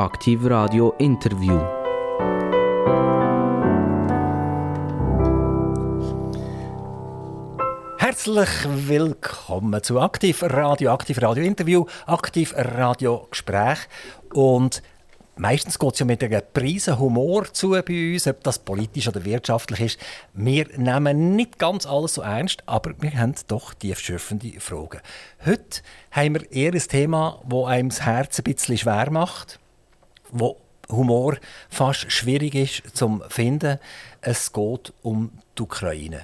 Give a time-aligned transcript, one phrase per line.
[0.00, 1.60] Aktiv Radio Interview.
[7.98, 8.48] Herzlich
[8.88, 13.80] willkommen zu Aktiv Radio, Aktiv Radio Interview, Aktiv Radio Gespräch
[14.32, 14.82] und
[15.36, 19.24] Meistens geht es ja mit einem Prise Humor zu bei uns, ob das politisch oder
[19.24, 19.98] wirtschaftlich ist.
[20.34, 25.00] Wir nehmen nicht ganz alles so ernst, aber wir haben doch tiefschürfende Fragen.
[25.44, 25.80] Heute
[26.10, 29.60] haben wir eher ein Thema, das einem das Herz ein bisschen schwer macht,
[30.32, 30.56] wo
[30.90, 31.36] Humor
[31.68, 33.78] fast schwierig ist zu finden.
[34.20, 36.22] Es geht um die Ukraine.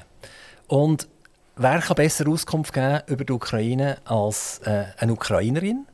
[0.67, 1.09] Und
[1.57, 5.87] wer kann besser Auskunft geben über die Ukraine als äh, eine Ukrainerin?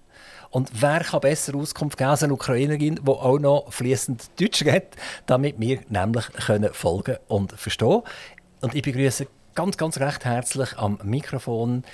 [0.51, 4.97] Und wer kann besser Auskunft geben als eine Ukrainerin, die auch noch fließend Deutsch redet,
[5.27, 8.03] damit wir nämlich können folgen und verstehen
[8.61, 11.85] Und ich begrüße ganz, ganz recht herzlich am Mikrofon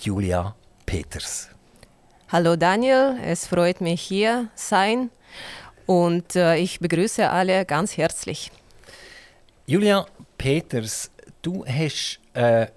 [0.00, 1.48] Julia Peters.
[2.28, 5.10] Hallo Daniel, es freut mich hier sein
[5.86, 8.50] und äh, ich begrüße alle ganz herzlich.
[9.66, 10.06] Julia
[10.38, 11.10] Peters,
[11.42, 12.68] du hast einen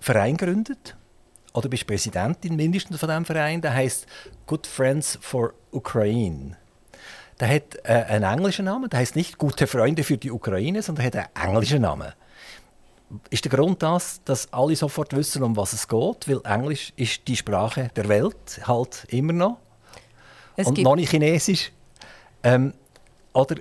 [0.00, 0.96] Verein gegründet
[1.52, 4.06] oder bist Präsidentin mindestens von diesem Verein, der heißt
[4.46, 6.56] Good Friends for Ukraine.
[7.40, 11.06] Der hat äh, einen englischen Namen, der heißt nicht Gute Freunde für die Ukraine, sondern
[11.06, 12.12] hat einen englischen Namen.
[13.28, 16.28] Ist der Grund das, dass alle sofort wissen, um was es geht?
[16.28, 19.58] Weil Englisch ist die Sprache der Welt, halt immer noch.
[20.56, 21.72] Es und noch nicht Chinesisch.
[22.42, 22.74] Ähm,
[23.32, 23.56] oder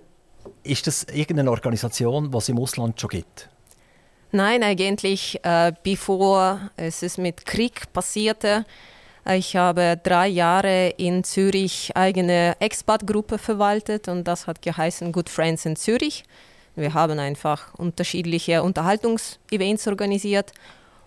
[0.64, 3.50] ist das irgendeine Organisation, es im Ausland schon gibt?
[4.32, 8.66] Nein, eigentlich, äh, bevor es ist mit Krieg passierte,
[9.30, 15.66] ich habe drei Jahre in Zürich eigene Expat-Gruppe verwaltet und das hat geheißen Good Friends
[15.66, 16.24] in Zürich.
[16.76, 20.54] Wir haben einfach unterschiedliche Unterhaltungsevents organisiert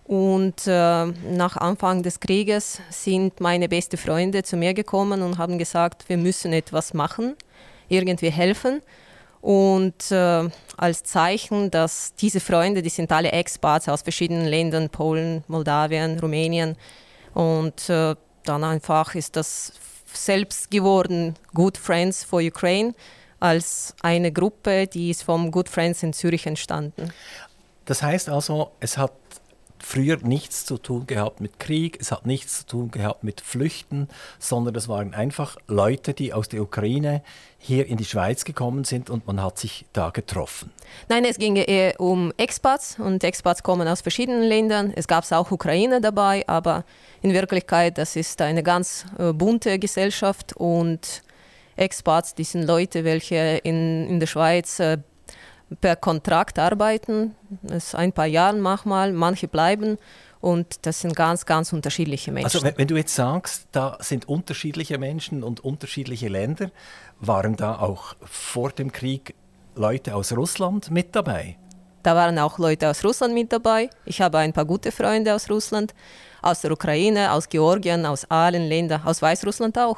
[0.04, 5.58] und äh, nach Anfang des Krieges sind meine besten Freunde zu mir gekommen und haben
[5.58, 7.36] gesagt, wir müssen etwas machen,
[7.88, 8.82] irgendwie helfen.
[9.40, 15.42] Und äh, als Zeichen, dass diese Freunde, die sind alle Expats aus verschiedenen Ländern, Polen,
[15.48, 16.76] Moldawien, Rumänien.
[17.32, 18.14] Und äh,
[18.44, 19.72] dann einfach ist das
[20.12, 22.94] selbst geworden, Good Friends for Ukraine,
[23.40, 27.12] als eine Gruppe, die ist vom Good Friends in Zürich entstanden.
[27.84, 29.12] Das heißt also, es hat
[29.78, 34.08] früher nichts zu tun gehabt mit Krieg, es hat nichts zu tun gehabt mit Flüchten,
[34.38, 37.22] sondern es waren einfach Leute, die aus der Ukraine
[37.58, 40.70] hier in die Schweiz gekommen sind und man hat sich da getroffen.
[41.08, 44.92] Nein, es ging eher um Expats und Expats kommen aus verschiedenen Ländern.
[44.94, 46.84] Es gab auch Ukraine dabei, aber
[47.22, 51.22] in Wirklichkeit, das ist eine ganz äh, bunte Gesellschaft und
[51.76, 54.98] Expats, die sind Leute, welche in, in der Schweiz äh,
[55.80, 59.98] per Kontrakt arbeiten, das ist ein paar Jahre manchmal, manche bleiben
[60.40, 62.44] und das sind ganz, ganz unterschiedliche Menschen.
[62.44, 66.70] Also wenn, wenn, du jetzt sagst, da sind unterschiedliche Menschen und unterschiedliche Länder,
[67.18, 69.34] waren da auch vor dem Krieg
[69.74, 71.56] Leute aus Russland mit dabei?
[72.02, 73.88] Da waren auch Leute aus Russland mit dabei.
[74.04, 75.94] Ich habe ein paar gute Freunde aus Russland,
[76.42, 79.96] aus der Ukraine, aus Georgien, aus allen Ländern, aus Weißrussland auch.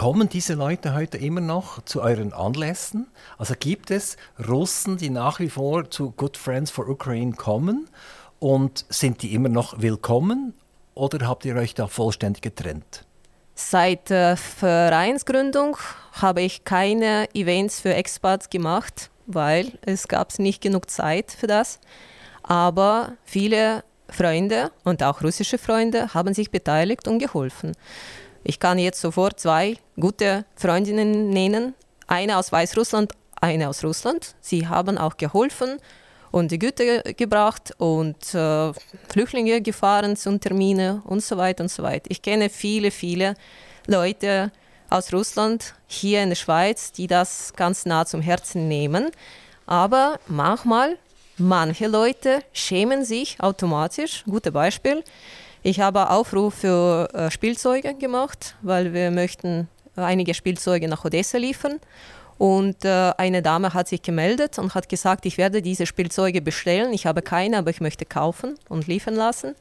[0.00, 3.06] Kommen diese Leute heute immer noch zu euren Anlässen?
[3.36, 4.16] Also gibt es
[4.48, 7.86] Russen, die nach wie vor zu Good Friends for Ukraine kommen?
[8.38, 10.54] Und sind die immer noch willkommen?
[10.94, 13.04] Oder habt ihr euch da vollständig getrennt?
[13.54, 15.76] Seit der Vereinsgründung
[16.12, 21.78] habe ich keine Events für Expats gemacht, weil es gab nicht genug Zeit für das.
[22.42, 27.72] Aber viele Freunde und auch russische Freunde haben sich beteiligt und geholfen.
[28.42, 31.74] Ich kann jetzt sofort zwei gute Freundinnen nennen.
[32.06, 34.34] Eine aus Weißrussland, eine aus Russland.
[34.40, 35.78] Sie haben auch geholfen
[36.30, 38.72] und die Güter gebracht und äh,
[39.12, 42.06] Flüchtlinge gefahren zum Termine und so weiter und so weiter.
[42.08, 43.34] Ich kenne viele, viele
[43.86, 44.52] Leute
[44.88, 49.10] aus Russland hier in der Schweiz, die das ganz nah zum Herzen nehmen.
[49.66, 50.98] Aber manchmal,
[51.36, 54.24] manche Leute schämen sich automatisch.
[54.24, 55.04] Gutes Beispiel.
[55.62, 61.80] Ich habe Aufruf für äh, Spielzeuge gemacht, weil wir möchten einige Spielzeuge nach Odessa liefern.
[62.38, 66.94] Und äh, eine Dame hat sich gemeldet und hat gesagt, ich werde diese Spielzeuge bestellen.
[66.94, 69.54] Ich habe keine, aber ich möchte kaufen und liefern lassen.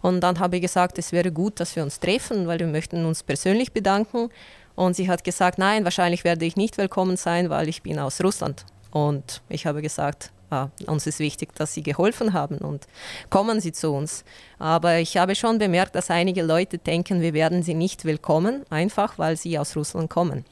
[0.00, 3.04] Und dann habe ich gesagt, es wäre gut, dass wir uns treffen, weil wir möchten
[3.04, 4.28] uns persönlich bedanken.
[4.76, 8.22] Und sie hat gesagt, nein, wahrscheinlich werde ich nicht willkommen sein, weil ich bin aus
[8.22, 8.64] Russland.
[8.92, 12.86] Und ich habe gesagt, ah, uns ist wichtig, dass Sie geholfen haben und
[13.30, 14.24] kommen Sie zu uns.
[14.58, 19.18] Aber ich habe schon bemerkt, dass einige Leute denken, wir werden sie nicht willkommen, einfach
[19.18, 20.44] weil sie aus Russland kommen.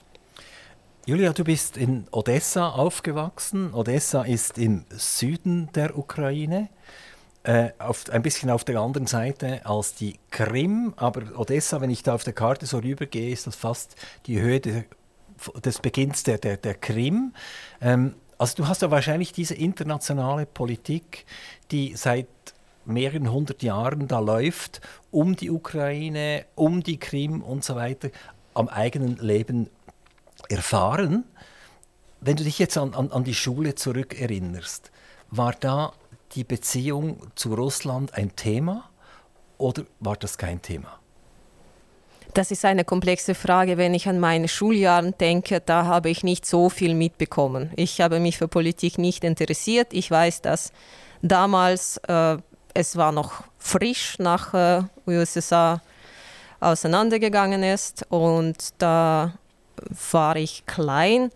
[1.07, 3.73] Julia, du bist in Odessa aufgewachsen.
[3.75, 6.69] Odessa ist im Süden der Ukraine.
[7.43, 12.03] Äh, auf, ein bisschen auf der anderen Seite als die Krim, aber Odessa, wenn ich
[12.03, 13.97] da auf der Karte so rübergehe, ist das fast
[14.27, 14.85] die Höhe der
[15.65, 17.35] des Beginns der, der, der Krim.
[17.81, 21.27] Ähm, also du hast ja wahrscheinlich diese internationale Politik,
[21.71, 22.27] die seit
[22.87, 28.09] mehreren hundert Jahren da läuft, um die Ukraine, um die Krim und so weiter,
[28.55, 29.69] am eigenen Leben
[30.49, 31.25] erfahren.
[32.23, 34.91] Wenn du dich jetzt an, an, an die Schule zurückerinnerst,
[35.31, 35.93] war da
[36.33, 38.89] die Beziehung zu Russland ein Thema
[39.59, 41.00] oder war das kein Thema?
[42.35, 43.77] Das ist eine komplexe Frage.
[43.77, 47.73] Wenn ich an meine Schuljahre denke, da habe ich nicht so viel mitbekommen.
[47.77, 49.89] Ich habe mich für Politik nicht interessiert.
[49.93, 50.73] Ich weiß, dass
[51.23, 52.37] damals äh,
[52.75, 55.81] es war noch frisch nach äh, USSR
[56.61, 59.33] auseinandergegangen ist und da
[60.13, 61.31] war ich klein.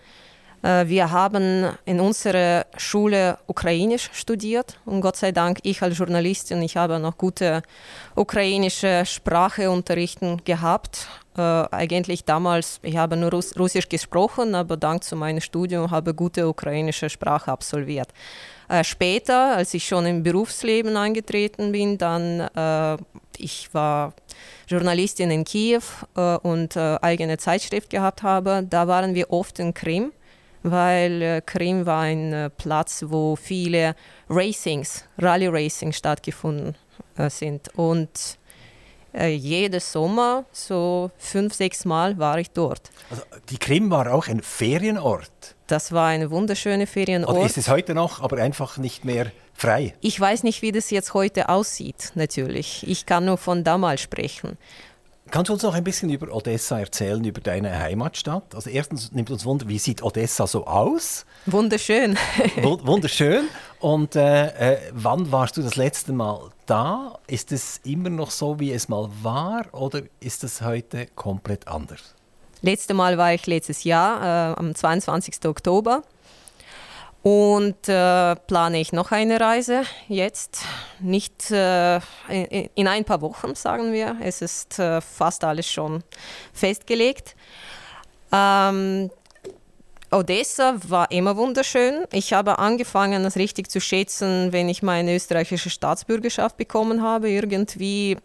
[0.64, 6.62] Äh, wir haben in unserer Schule Ukrainisch studiert und Gott sei Dank ich als Journalistin,
[6.62, 7.62] ich habe noch gute
[8.16, 11.06] ukrainische Sprache unterrichten gehabt.
[11.36, 11.40] Äh,
[11.70, 16.16] eigentlich damals, ich habe nur Russ Russisch gesprochen, aber dank zu meinem Studium habe ich
[16.16, 18.08] gute ukrainische Sprache absolviert.
[18.68, 22.96] Äh, später, als ich schon im Berufsleben eingetreten bin, dann äh,
[23.36, 24.14] ich war
[24.66, 25.82] Journalistin in Kiew
[26.16, 30.12] äh, und äh, eigene Zeitschrift gehabt habe, da waren wir oft in Krim
[30.64, 33.94] weil äh, Krim war ein äh, Platz, wo viele
[34.28, 36.74] Racings, Rally Racing stattgefunden
[37.16, 37.68] äh, sind.
[37.76, 38.38] Und
[39.16, 42.90] jedes Sommer, so fünf, sechs Mal war ich dort.
[43.10, 45.54] Also die Krim war auch ein Ferienort.
[45.68, 47.36] Das war eine wunderschöne Ferienort.
[47.36, 49.94] Oder ist es heute noch, aber einfach nicht mehr frei?
[50.00, 52.84] Ich weiß nicht, wie das jetzt heute aussieht, natürlich.
[52.88, 54.58] Ich kann nur von damals sprechen.
[55.30, 58.54] Kannst du uns noch ein bisschen über Odessa erzählen, über deine Heimatstadt?
[58.54, 61.24] Also erstens nimmt uns Wunder, wie sieht Odessa so aus?
[61.46, 62.16] Wunderschön.
[62.62, 63.48] Wunderschön.
[63.80, 67.18] Und äh, äh, wann warst du das letzte Mal da?
[67.26, 72.14] Ist es immer noch so, wie es mal war, oder ist es heute komplett anders?
[72.60, 75.46] Letzte Mal war ich letztes Jahr, äh, am 22.
[75.46, 76.02] Oktober.
[77.24, 80.60] Und äh, plane ich noch eine Reise jetzt,
[81.00, 81.96] nicht äh,
[82.28, 84.18] in, in, ein paar Wochen, sagen wir.
[84.20, 86.04] Es ist äh, fast alles schon
[86.52, 87.34] festgelegt.
[88.30, 89.10] Ähm,
[90.10, 92.04] Odessa war immer wunderschön.
[92.12, 97.30] Ich habe angefangen, das richtig zu schätzen, wenn ich meine österreichische Staatsbürgerschaft bekommen habe.
[97.30, 98.18] Irgendwie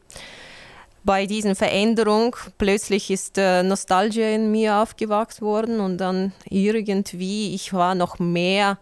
[1.03, 7.73] bei diesen Veränderung plötzlich ist äh, Nostalgie in mir aufgewacht worden und dann irgendwie, ich
[7.73, 8.77] war noch mehr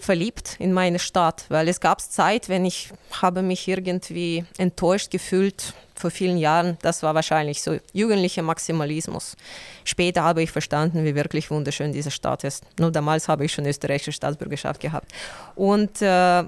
[0.00, 2.90] verliebt in meine Stadt, weil es gab Zeit, wenn ich
[3.22, 6.76] habe mich irgendwie enttäuscht gefühlt vor vielen Jahren.
[6.82, 9.36] Das war wahrscheinlich so jugendlicher Maximalismus.
[9.84, 12.64] Später habe ich verstanden, wie wirklich wunderschön diese Stadt ist.
[12.78, 15.12] Nur damals habe ich schon österreichische Staatsbürgerschaft gehabt.
[15.54, 16.44] Und äh,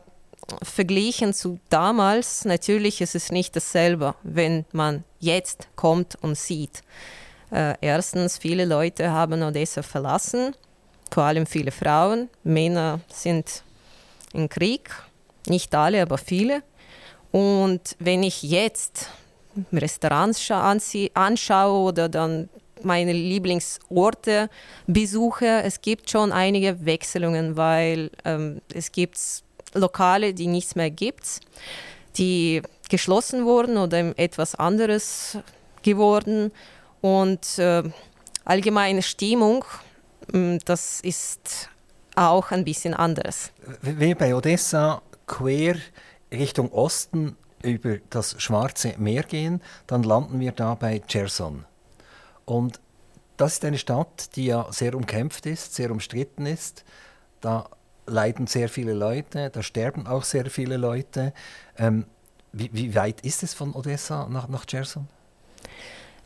[0.63, 6.83] verglichen zu damals, natürlich ist es nicht dasselbe, wenn man jetzt kommt und sieht.
[7.51, 10.55] Äh, erstens, viele Leute haben Odessa verlassen,
[11.11, 12.29] vor allem viele Frauen.
[12.45, 13.63] Männer sind
[14.33, 14.91] im Krieg,
[15.47, 16.63] nicht alle, aber viele.
[17.31, 19.11] Und wenn ich jetzt
[19.73, 22.49] Restaurants anschaue oder dann
[22.83, 24.51] meine Lieblingsorte
[24.87, 29.19] besuche, es gibt schon einige Wechselungen, weil ähm, es gibt
[29.79, 31.41] Lokale, die nichts mehr gibt,
[32.17, 35.39] die geschlossen wurden oder etwas anderes
[35.83, 36.53] geworden.
[37.01, 37.83] Und äh,
[38.45, 39.65] allgemeine Stimmung,
[40.33, 41.69] mm, das ist
[42.17, 43.53] auch ein bisschen anders.
[43.83, 45.77] Wir bei Odessa quer
[46.33, 51.65] Richtung Osten über das Schwarze Meer gehen, dann landen wir da bei Cherson.
[52.45, 52.81] Und
[53.37, 56.85] das ist eine Stadt, die ja sehr umkämpft ist, sehr umstritten ist.
[57.41, 57.69] Da
[58.09, 61.33] leiden sehr viele Leute, da sterben auch sehr viele Leute.
[61.77, 62.07] Ähm,
[62.53, 65.07] wie, wie, weit ist es von Odessa nach, nach Cherson?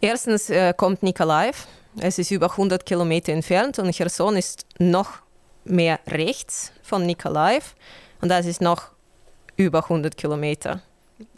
[0.00, 1.66] Erstens äh, kommt Nikolaev.
[2.00, 5.18] Es ist über 100 Kilometer entfernt und Cherson ist noch
[5.64, 7.74] mehr rechts von Nikolaev
[8.20, 8.90] und das ist noch
[9.56, 10.80] über 100 Kilometer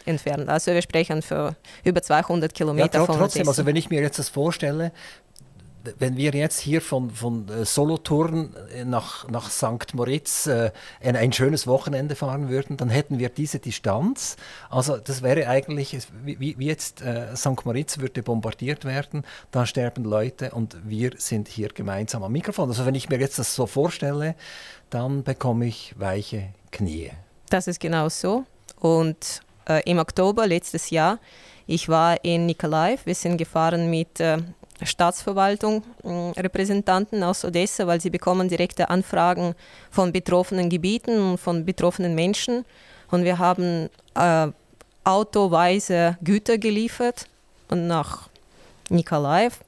[0.04, 0.48] entfernt.
[0.48, 3.50] Also wir sprechen für über 200 Kilometer ja, von Trotzdem, Odessa.
[3.50, 4.92] also wenn ich mir jetzt das vorstelle,
[5.98, 9.94] wenn wir jetzt hier von, von äh, Solothurn äh, nach, nach St.
[9.94, 10.70] Moritz äh,
[11.02, 14.36] ein, ein, schönes Wochenende fahren würden, dann hätten wir diese Distanz.
[14.70, 17.64] Also das wäre eigentlich, wie, wie jetzt äh, St.
[17.64, 22.68] Moritz würde bombardiert werden, da sterben Leute und wir sind hier gemeinsam am Mikrofon.
[22.68, 24.34] Also wenn ich mir jetzt das so vorstelle,
[24.90, 27.10] dann bekomme ich weiche Knie.
[27.50, 28.44] Das ist genau so.
[28.80, 31.18] Und äh, im Oktober letztes Jahr,
[31.66, 34.38] ich war in Nikolaev, wir sind gefahren mit äh,
[34.82, 39.54] Staatsverwaltung äh, Repräsentanten aus Odessa, weil sie bekommen direkte Anfragen
[39.90, 42.64] von betroffenen Gebieten und von betroffenen Menschen.
[43.10, 44.48] Und wir haben äh,
[45.04, 47.26] autoweise Güter geliefert
[47.68, 48.28] und nach
[48.90, 49.60] Nikolaev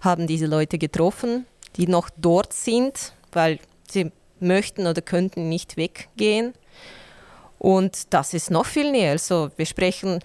[0.00, 1.46] haben diese Leute getroffen.
[1.76, 6.52] die noch dort sind, weil sie möchten oder könnten nicht weggehen.
[7.58, 9.12] Und das ist noch viel näher.
[9.12, 10.18] Also wir sprechen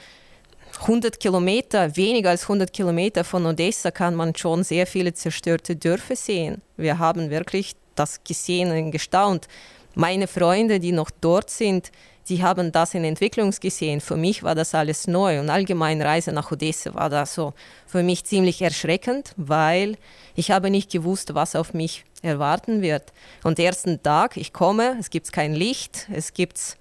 [0.82, 6.16] 100 Kilometer, weniger als 100 Kilometer von Odessa kann man schon sehr viele zerstörte Dörfer
[6.16, 6.62] sehen.
[6.78, 9.48] Wir haben wirklich das gesehen und gestaunt.
[9.96, 11.92] Meine Freunde, die noch dort sind,
[12.30, 14.02] die haben das in Entwicklung gesehen.
[14.02, 17.54] Für mich war das alles neu und allgemein Reise nach Odessa war das so
[17.86, 19.98] für mich ziemlich erschreckend, weil
[20.36, 23.14] ich habe nicht gewusst, was auf mich erwarten wird.
[23.44, 26.78] Und ersten Tag, ich komme, es gibt kein Licht, es gibt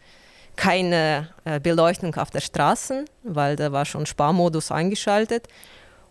[0.56, 5.46] keine äh, Beleuchtung auf der Straße, weil da war schon Sparmodus eingeschaltet.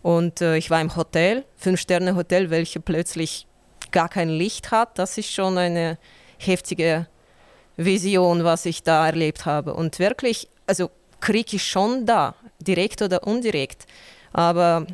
[0.02, 3.46] Und äh, ich war im Hotel, Fünf-Sterne-Hotel, welches plötzlich
[3.90, 4.98] gar kein Licht hat.
[4.98, 5.98] Das ist schon eine
[6.38, 7.06] heftige
[7.76, 9.74] Vision, was ich da erlebt habe.
[9.74, 13.86] Und wirklich, also Krieg ist schon da, direkt oder indirekt.
[14.32, 14.86] Aber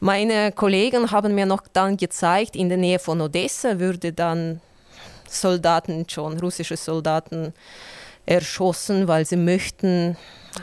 [0.00, 4.60] meine Kollegen haben mir noch dann gezeigt, in der Nähe von Odessa würde dann
[5.28, 7.54] Soldaten schon, russische Soldaten,
[8.26, 10.16] erschossen, weil sie möchten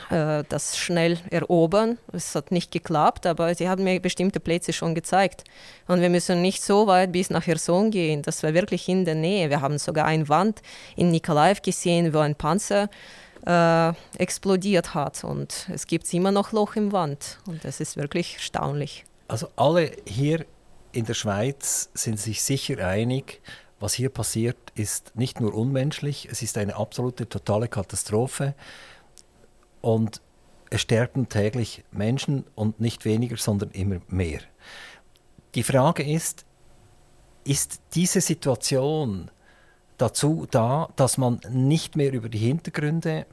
[0.10, 1.98] äh, das schnell erobern.
[2.14, 5.44] Es hat nicht geklappt, aber sie haben mir bestimmte Plätze schon gezeigt.
[5.88, 8.22] Und wir müssen nicht so weit bis nach Cherson gehen.
[8.22, 9.50] Das war wirklich in der Nähe.
[9.50, 10.62] Wir haben sogar eine Wand
[10.96, 12.90] in Nikolaev gesehen, wo ein Panzer
[13.46, 15.24] äh, explodiert hat.
[15.24, 17.40] Und es gibt immer noch Loch im Wand.
[17.46, 19.06] Und das ist wirklich erstaunlich.
[19.28, 20.46] Also alle hier
[20.92, 23.42] in der Schweiz sind sich sicher einig,
[23.80, 28.54] was hier passiert, ist nicht nur unmenschlich, es ist eine absolute, totale Katastrophe.
[29.82, 30.22] Und
[30.70, 34.42] es sterben täglich Menschen und nicht weniger, sondern immer mehr.
[35.56, 36.46] Die Frage ist,
[37.44, 39.32] ist diese Situation
[39.98, 43.26] dazu da, dass man nicht mehr über die Hintergründe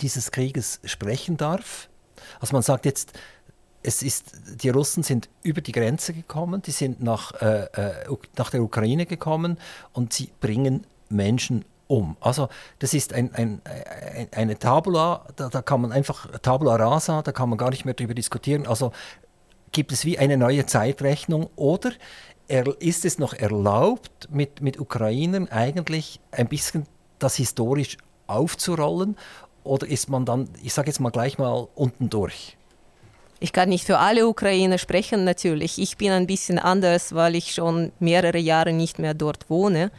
[0.00, 1.88] dieses Krieges sprechen darf?
[2.40, 3.12] Also man sagt jetzt,
[3.82, 4.32] es ist,
[4.62, 9.06] die Russen sind über die Grenze gekommen, die sind nach, äh, äh nach der Ukraine
[9.06, 9.58] gekommen
[9.92, 12.16] und sie bringen Menschen um.
[12.20, 12.48] Also
[12.80, 17.32] das ist ein, ein, ein, eine Tabula, da, da, kann man einfach, Tabula rasa, da
[17.32, 18.66] kann man gar nicht mehr darüber diskutieren.
[18.66, 18.92] Also
[19.72, 21.92] gibt es wie eine neue Zeitrechnung oder
[22.78, 26.86] ist es noch erlaubt, mit, mit Ukrainern eigentlich ein bisschen
[27.18, 29.16] das historisch aufzurollen
[29.64, 32.57] oder ist man dann, ich sage jetzt mal gleich mal, unten durch?
[33.40, 35.78] Ich kann nicht für alle Ukrainer sprechen natürlich.
[35.78, 39.90] Ich bin ein bisschen anders, weil ich schon mehrere Jahre nicht mehr dort wohne.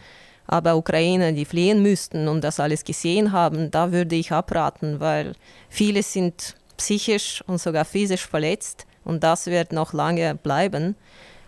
[0.46, 5.34] Aber Ukrainer, die fliehen müssten und das alles gesehen haben, da würde ich abraten, weil
[5.69, 10.96] viele sind psychisch und sogar physisch verletzt und das wird noch lange bleiben.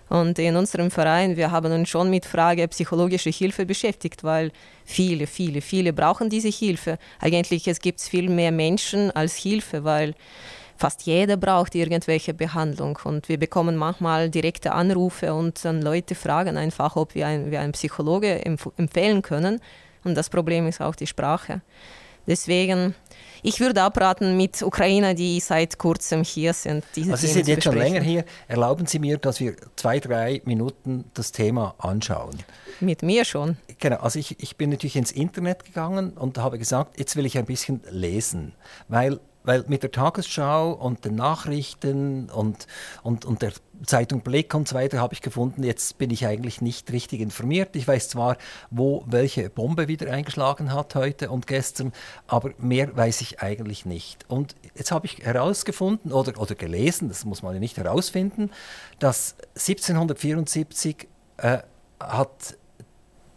[0.07, 4.51] Und in unserem Verein, wir haben uns schon mit Frage psychologische Hilfe beschäftigt, weil
[4.86, 7.00] viele, viele, viele brauchen diese Hilfe.
[7.19, 10.13] Eigentlich es gibt viel mehr Menschen als Hilfe, weil
[10.81, 16.57] fast jeder braucht irgendwelche Behandlung und wir bekommen manchmal direkte Anrufe und dann Leute fragen
[16.57, 19.61] einfach, ob wir, ein, wir einen Psychologe empf empfehlen können
[20.03, 21.61] und das Problem ist auch die Sprache.
[22.25, 22.95] Deswegen,
[23.43, 26.83] ich würde abraten mit Ukrainer, die seit kurzem hier sind.
[26.95, 28.25] Diese also Sie sind jetzt schon länger hier.
[28.47, 32.38] Erlauben Sie mir, dass wir zwei, drei Minuten das Thema anschauen.
[32.79, 33.57] Mit mir schon.
[33.79, 37.38] Genau, also ich, ich bin natürlich ins Internet gegangen und habe gesagt, jetzt will ich
[37.38, 38.53] ein bisschen lesen,
[38.88, 42.67] weil weil mit der Tagesschau und den Nachrichten und,
[43.03, 43.53] und, und der
[43.86, 47.75] Zeitung Blick und so weiter habe ich gefunden, jetzt bin ich eigentlich nicht richtig informiert.
[47.75, 48.38] Ich weiß zwar,
[48.69, 51.91] wo welche Bombe wieder eingeschlagen hat heute und gestern,
[52.27, 54.29] aber mehr weiß ich eigentlich nicht.
[54.29, 58.51] Und jetzt habe ich herausgefunden oder, oder gelesen, das muss man ja nicht herausfinden,
[59.00, 61.07] dass 1774
[61.38, 61.60] äh,
[62.00, 62.57] hat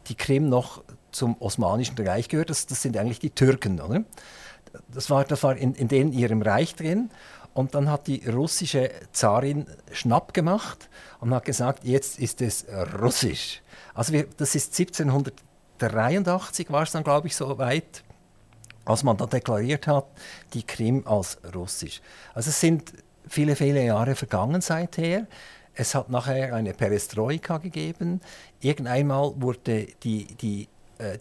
[0.08, 2.50] die Krim noch zum Osmanischen Reich gehört.
[2.50, 4.04] Das, das sind eigentlich die Türken, oder?
[4.92, 7.10] Das war, das war in, in denen ihrem Reich drin.
[7.54, 10.88] Und dann hat die russische Zarin Schnapp gemacht
[11.20, 12.66] und hat gesagt, jetzt ist es
[13.00, 13.62] russisch.
[13.94, 18.02] Also wir, das ist 1783 war es dann, glaube ich, so weit,
[18.84, 20.06] als man dann deklariert hat,
[20.52, 22.02] die Krim als russisch.
[22.34, 22.92] Also es sind
[23.28, 25.28] viele, viele Jahre vergangen seither.
[25.74, 28.20] Es hat nachher eine Perestroika gegeben.
[28.60, 30.68] Irgendeinmal wurde die, die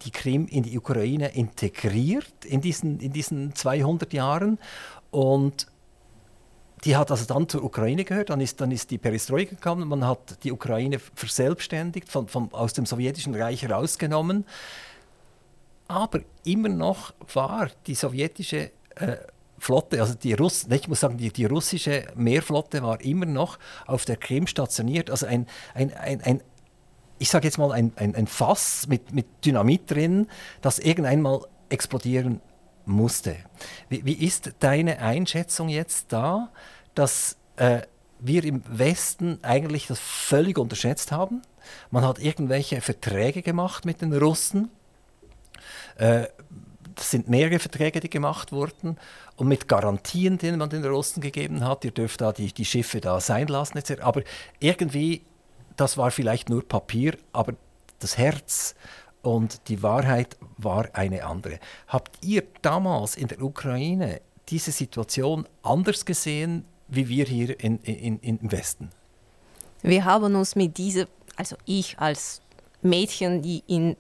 [0.03, 4.59] die Krim in die Ukraine integriert in diesen, in diesen 200 Jahren.
[5.11, 5.67] Und
[6.83, 10.05] die hat also dann zur Ukraine gehört, dann ist, dann ist die Perestroika gekommen, man
[10.05, 14.45] hat die Ukraine verselbstständigt, von, von, aus dem sowjetischen Reich herausgenommen.
[15.87, 19.17] Aber immer noch war die sowjetische äh,
[19.59, 24.03] Flotte, also die Russ, ich muss sagen, die, die, russische Meerflotte war immer noch auf
[24.03, 25.09] der Krim stationiert.
[25.09, 26.41] Also ein, ein, ein, ein
[27.23, 30.27] ich sage jetzt mal, ein, ein, ein Fass mit, mit Dynamit drin,
[30.59, 31.39] das irgendwann mal
[31.69, 32.41] explodieren
[32.85, 33.37] musste.
[33.87, 36.51] Wie, wie ist deine Einschätzung jetzt da,
[36.95, 37.83] dass äh,
[38.19, 41.43] wir im Westen eigentlich das völlig unterschätzt haben.
[41.91, 44.69] Man hat irgendwelche Verträge gemacht mit den Russen.
[45.95, 46.25] Äh,
[46.93, 48.97] das sind mehrere Verträge, die gemacht wurden
[49.37, 51.85] und mit Garantien, die man den Russen gegeben hat.
[51.85, 54.01] Ihr dürft da die, die Schiffe da sein lassen, etc.
[54.01, 54.23] Aber
[54.59, 55.23] irgendwie,
[55.77, 57.53] das war vielleicht nur Papier, aber
[57.99, 58.75] das Herz
[59.21, 61.59] und die Wahrheit war eine andere.
[61.87, 68.19] Habt ihr damals in der Ukraine diese Situation anders gesehen, wie wir hier in, in,
[68.19, 68.89] in, im Westen?
[69.81, 72.41] Wir haben uns mit dieser, also ich als
[72.81, 73.95] Mädchen, die in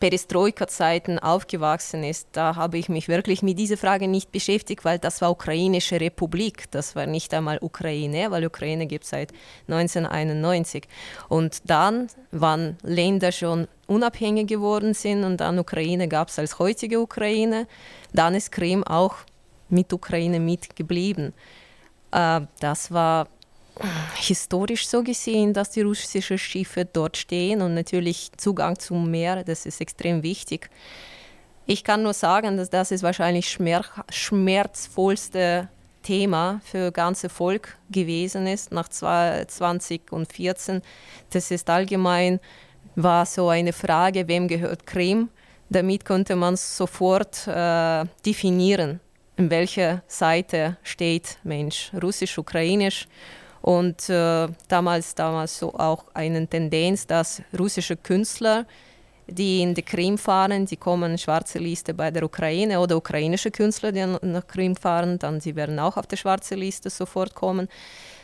[0.00, 5.20] Perestroika-Zeiten aufgewachsen ist, da habe ich mich wirklich mit dieser Frage nicht beschäftigt, weil das
[5.20, 9.32] war Ukrainische Republik, das war nicht einmal Ukraine, weil Ukraine gibt es seit
[9.68, 10.84] 1991.
[11.28, 17.00] Und dann, wann Länder schon unabhängig geworden sind und dann Ukraine gab es als heutige
[17.00, 17.66] Ukraine,
[18.12, 19.16] dann ist Krim auch
[19.68, 21.34] mit Ukraine mitgeblieben.
[22.12, 23.28] Äh, das war
[24.14, 29.66] historisch so gesehen, dass die russischen Schiffe dort stehen und natürlich Zugang zum Meer, das
[29.66, 30.70] ist extrem wichtig.
[31.66, 35.68] Ich kann nur sagen, dass das ist wahrscheinlich schmerz schmerzvollste
[36.02, 40.80] Thema für ganze Volk gewesen ist nach 2014.
[41.30, 42.40] Das ist allgemein
[42.96, 45.28] war so eine Frage, wem gehört Krim?
[45.70, 49.00] Damit konnte man sofort äh, definieren,
[49.36, 53.06] in welcher Seite steht Mensch, russisch, ukrainisch
[53.62, 58.66] und äh, damals, damals so auch eine Tendenz, dass russische Künstler,
[59.26, 63.92] die in die Krim fahren, die kommen schwarze Liste bei der Ukraine oder ukrainische Künstler,
[63.92, 67.68] die nach Krim fahren, dann sie werden auch auf die schwarze Liste sofort kommen.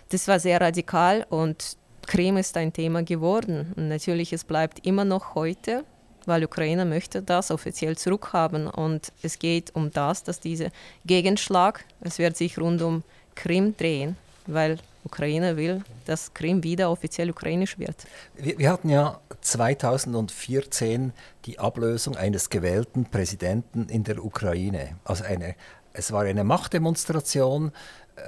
[0.09, 1.77] Das war sehr radikal und
[2.07, 3.73] Krim ist ein Thema geworden.
[3.77, 5.85] Und natürlich, es bleibt immer noch heute,
[6.27, 8.67] weil Ukraine möchte das offiziell zurückhaben.
[8.67, 10.69] Und es geht um das, dass dieser
[11.05, 13.03] Gegenschlag, es wird sich rund um
[13.35, 18.07] Krim drehen, weil Ukraine will, dass Krim wieder offiziell ukrainisch wird.
[18.37, 21.13] Wir, wir, hatten ja 2014
[21.45, 24.97] die Ablösung eines gewählten Präsidenten in der Ukraine.
[25.05, 25.55] Also eine,
[25.93, 27.73] es war eine Machtdemonstration.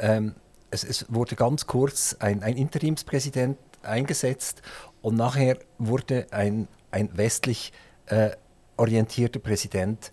[0.00, 0.34] Ähm,
[0.70, 4.62] es, es, wurde ganz kurz ein, ein, Interimspräsident eingesetzt
[5.00, 7.72] und nachher wurde ein, ein westlich
[8.06, 8.30] äh,
[8.76, 10.12] orientierter Präsident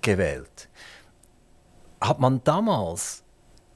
[0.00, 0.68] gewählt.
[2.00, 3.22] Hat man damals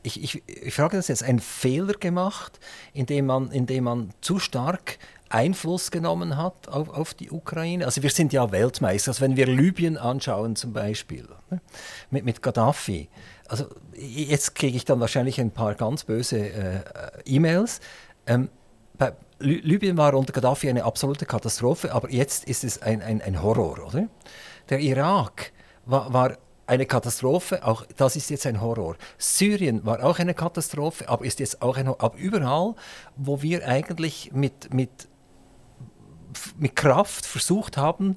[0.07, 2.61] ich, ich, ich frage das jetzt, einen Fehler gemacht,
[2.93, 7.85] indem man, indem man zu stark Einfluss genommen hat auf, auf die Ukraine?
[7.85, 9.11] Also wir sind ja Weltmeister.
[9.11, 11.61] Also wenn wir Libyen anschauen zum Beispiel, ne,
[12.11, 13.09] mit, mit Gaddafi,
[13.49, 13.67] also
[13.97, 16.81] jetzt kriege ich dann wahrscheinlich ein paar ganz böse äh,
[17.25, 17.81] E-Mails.
[18.27, 18.49] Ähm,
[18.97, 23.43] bei Libyen war unter Gaddafi eine absolute Katastrophe, aber jetzt ist es ein, ein, ein
[23.43, 24.09] Horror, oder?
[24.71, 25.53] Der Irak
[25.85, 28.97] war, war eine Katastrophe, auch das ist jetzt ein Horror.
[29.19, 32.03] Syrien war auch eine Katastrophe, aber ist jetzt auch ein Horror.
[32.03, 32.75] Aber überall,
[33.17, 35.09] wo wir eigentlich mit, mit,
[36.59, 38.17] mit Kraft versucht haben,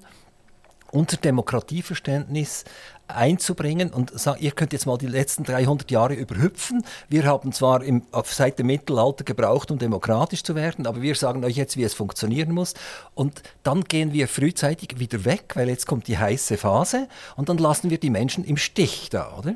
[0.92, 2.66] unser Demokratieverständnis
[3.10, 6.84] einzubringen und sagen, ihr könnt jetzt mal die letzten 300 Jahre überhüpfen.
[7.08, 11.44] Wir haben zwar im, seit dem Mittelalter gebraucht, um demokratisch zu werden, aber wir sagen
[11.44, 12.74] euch jetzt, wie es funktionieren muss.
[13.16, 17.58] Und dann gehen wir frühzeitig wieder weg, weil jetzt kommt die heiße Phase und dann
[17.58, 19.56] lassen wir die Menschen im Stich da, oder?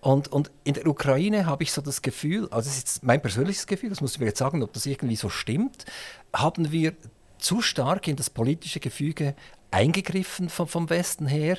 [0.00, 3.66] Und, und in der Ukraine habe ich so das Gefühl, also das ist mein persönliches
[3.66, 5.84] Gefühl, das muss ich mir jetzt sagen, ob das irgendwie so stimmt,
[6.32, 6.94] haben wir
[7.38, 9.34] zu stark in das politische Gefüge
[9.70, 11.58] eingegriffen vom, vom Westen her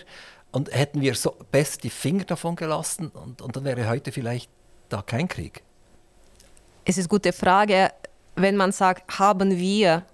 [0.51, 4.49] und hätten wir so besser die Finger davon gelassen und, und dann wäre heute vielleicht
[4.89, 5.63] da kein Krieg.
[6.85, 7.91] Es ist eine gute Frage,
[8.35, 10.05] wenn man sagt, haben wir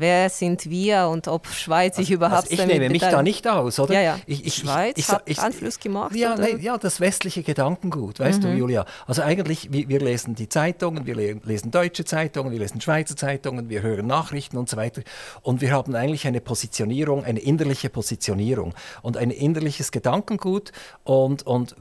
[0.00, 3.46] wer sind wir und ob Schweiz sich also, überhaupt also Ich nehme mich da nicht
[3.46, 3.94] aus, oder?
[3.94, 4.18] Ja, ja.
[4.26, 6.14] Ich, ich, Schweiz ich, hat Einfluss gemacht?
[6.14, 8.46] Ja, nee, ja, das westliche Gedankengut, weißt mhm.
[8.46, 8.86] du, Julia.
[9.06, 13.68] Also eigentlich, wir, wir, lesen die Zeitungen, wir lesen deutsche Zeitungen, wir lesen Schweizer Zeitungen,
[13.68, 15.02] wir hören Nachrichten und so weiter.
[15.42, 20.72] Und wir haben eigentlich eine Positionierung, eine innerliche Positionierung und ein innerliches Gedankengut
[21.04, 21.74] und, und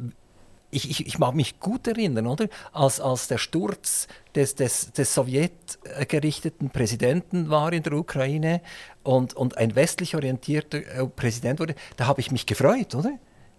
[0.73, 2.47] ich, ich, ich, mag mich gut erinnern, oder?
[2.71, 8.61] Als, als der Sturz des, des, des sowjetgerichteten Präsidenten war in der Ukraine
[9.03, 13.11] und, und ein westlich orientierter äh, Präsident wurde, da habe ich mich gefreut, oder?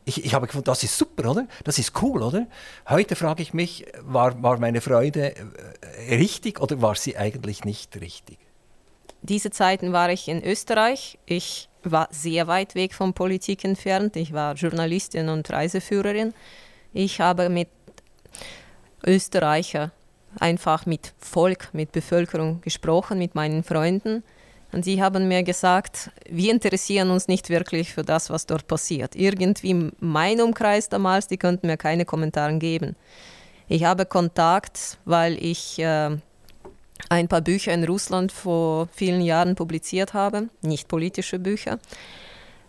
[0.07, 1.47] Ich, ich habe gefunden, das ist super, oder?
[1.65, 2.47] Das ist cool, oder?
[2.89, 7.99] Heute frage ich mich, war, war meine Freude äh, richtig oder war sie eigentlich nicht
[8.01, 8.39] richtig?
[9.23, 11.19] Diese Zeiten war ich in Österreich.
[11.25, 14.17] Ich war sehr weit weg von Politik entfernt.
[14.17, 16.35] Ich war Journalistin und Reiseführerin.
[16.97, 17.69] Ich habe mit
[19.05, 19.91] Österreicher,
[20.39, 24.23] einfach mit Volk, mit Bevölkerung gesprochen, mit meinen Freunden.
[24.71, 29.17] Und sie haben mir gesagt, wir interessieren uns nicht wirklich für das, was dort passiert.
[29.17, 32.95] Irgendwie mein Umkreis damals, die konnten mir keine Kommentare geben.
[33.67, 36.17] Ich habe Kontakt, weil ich äh,
[37.09, 41.81] ein paar Bücher in Russland vor vielen Jahren publiziert habe, nicht politische Bücher.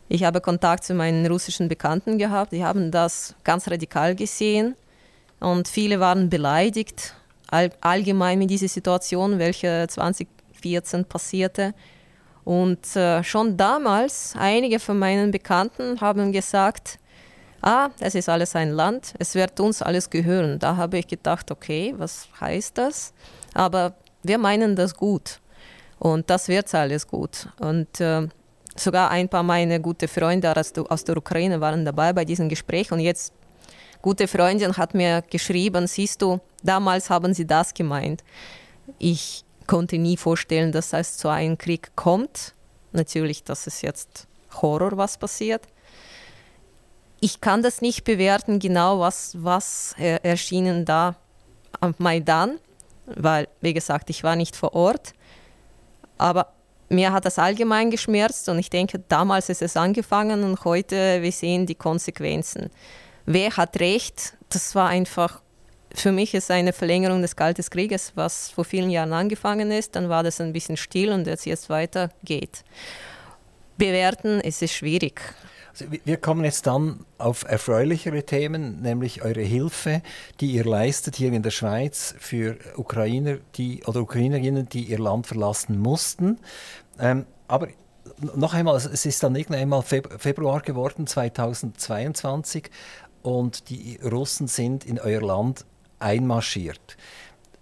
[0.08, 4.76] Ich habe Kontakt zu meinen russischen Bekannten gehabt, die haben das ganz radikal gesehen
[5.40, 7.16] und viele waren beleidigt
[7.48, 11.74] all, allgemein mit dieser Situation, welche 2014 passierte.
[12.44, 17.00] Und äh, schon damals, einige von meinen Bekannten haben gesagt,
[17.64, 20.60] ah, es ist alles ein Land, es wird uns alles gehören.
[20.60, 23.14] Da habe ich gedacht, okay, was heißt das?
[23.56, 25.40] Aber wir meinen das gut
[25.98, 27.48] und das wird alles gut.
[27.60, 28.28] Und äh,
[28.76, 30.54] sogar ein paar meiner gute Freunde
[30.90, 33.34] aus der Ukraine waren dabei bei diesem Gespräch und jetzt
[34.02, 38.24] gute Freundin hat mir geschrieben, siehst du, damals haben sie das gemeint.
[39.00, 42.54] Ich konnte nie vorstellen, dass es zu einem Krieg kommt.
[42.92, 44.28] Natürlich, das ist jetzt
[44.62, 45.64] Horror, was passiert.
[47.20, 51.16] Ich kann das nicht bewerten, genau was, was erschienen da
[51.80, 52.60] am Maidan,
[53.08, 55.14] weil, wie gesagt, ich war nicht vor Ort.
[56.18, 56.54] Aber
[56.90, 61.32] mir hat das allgemein geschmerzt und ich denke, damals ist es angefangen und heute wir
[61.32, 62.70] sehen die Konsequenzen
[63.26, 65.42] wer hat recht, das war einfach,
[65.94, 70.10] für mich ist eine Verlängerung des Kalten Krieges, was vor vielen Jahren angefangen ist, dann
[70.10, 72.64] war das ein bisschen still und jetzt jetzt weitergeht.
[73.78, 75.22] Bewerten ist es schwierig.
[75.76, 80.02] Also wir kommen jetzt dann auf erfreulichere Themen, nämlich eure Hilfe,
[80.40, 85.28] die ihr leistet hier in der Schweiz für Ukrainer die, oder Ukrainerinnen, die ihr Land
[85.28, 86.40] verlassen mussten.
[86.98, 87.68] Ähm, aber
[88.38, 92.70] noch einmal, es ist dann irgendwann einmal Februar geworden, 2022
[93.22, 95.66] und die Russen sind in euer Land
[96.00, 96.96] einmarschiert.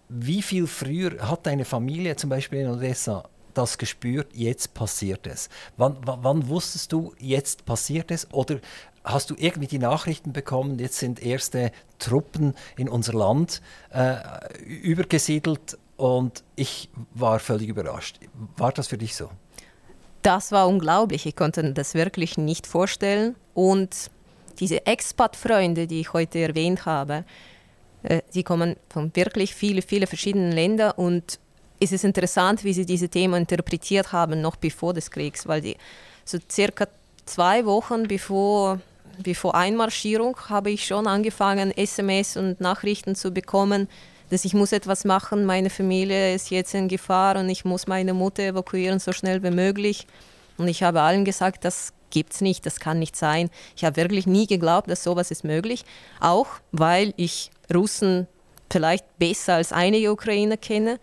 [0.07, 5.49] Wie viel früher hat deine Familie zum Beispiel in Odessa das gespürt, jetzt passiert es?
[5.77, 8.31] Wann, wann wusstest du, jetzt passiert es?
[8.31, 8.59] Oder
[9.03, 13.61] hast du irgendwie die Nachrichten bekommen, jetzt sind erste Truppen in unser Land
[13.91, 14.15] äh,
[14.63, 18.19] übergesiedelt und ich war völlig überrascht.
[18.57, 19.29] War das für dich so?
[20.21, 21.25] Das war unglaublich.
[21.25, 23.35] Ich konnte das wirklich nicht vorstellen.
[23.53, 24.09] Und
[24.59, 27.25] diese Expat-Freunde, die ich heute erwähnt habe,
[28.03, 31.39] äh, die kommen von wirklich vielen, vielen verschiedenen Ländern und
[31.79, 35.75] es ist interessant, wie sie diese Themen interpretiert haben, noch bevor des Kriegs, weil die
[36.25, 36.87] so circa
[37.25, 38.79] zwei Wochen bevor,
[39.21, 43.87] bevor Einmarschierung habe ich schon angefangen, SMS und Nachrichten zu bekommen,
[44.29, 48.13] dass ich muss etwas machen, meine Familie ist jetzt in Gefahr und ich muss meine
[48.13, 50.07] Mutter evakuieren so schnell wie möglich.
[50.57, 53.49] Und ich habe allen gesagt, das gibt es nicht, das kann nicht sein.
[53.75, 55.83] Ich habe wirklich nie geglaubt, dass sowas ist möglich,
[56.19, 58.27] auch weil ich Russen
[58.71, 60.99] vielleicht besser als einige Ukrainer kenne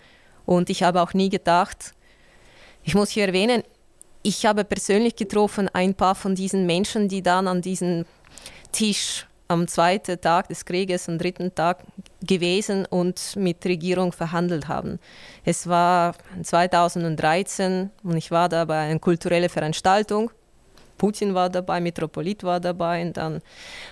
[0.46, 1.94] und ich habe auch nie gedacht,
[2.82, 3.62] ich muss hier erwähnen,
[4.22, 8.04] ich habe persönlich getroffen ein paar von diesen Menschen, die dann an diesem
[8.72, 11.84] Tisch am zweiten Tag des Krieges, am dritten Tag
[12.22, 15.00] gewesen und mit Regierung verhandelt haben.
[15.44, 20.30] Es war 2013 und ich war da bei einer kulturellen Veranstaltung
[21.00, 23.40] Putin war dabei, Metropolit war dabei und dann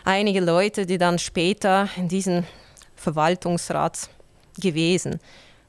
[0.04, 2.44] einige Leute, die dann später in diesem
[2.96, 4.10] Verwaltungsrat
[4.60, 5.18] gewesen.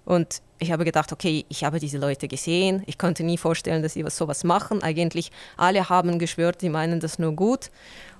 [0.04, 2.84] Und ich habe gedacht, okay, ich habe diese Leute gesehen.
[2.86, 4.84] Ich konnte nie vorstellen, dass sie was sowas machen.
[4.84, 7.72] Eigentlich alle haben geschwört, die meinen das nur gut.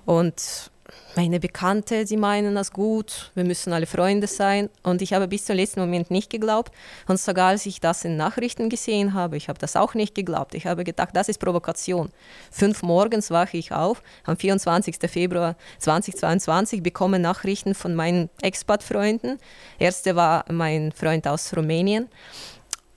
[0.06, 0.70] Und
[1.16, 4.70] meine Bekannte, die meinen das gut, wir müssen alle Freunde sein.
[4.82, 6.72] Und ich habe bis zum letzten Moment nicht geglaubt.
[7.08, 10.54] Und sogar als ich das in Nachrichten gesehen habe, ich habe das auch nicht geglaubt.
[10.54, 12.10] Ich habe gedacht, das ist Provokation.
[12.50, 14.96] Fünf morgens wache ich auf, am 24.
[15.10, 19.38] Februar 2022 bekomme Nachrichten von meinen Expat-Freunden.
[19.78, 22.08] Erste war mein Freund aus Rumänien.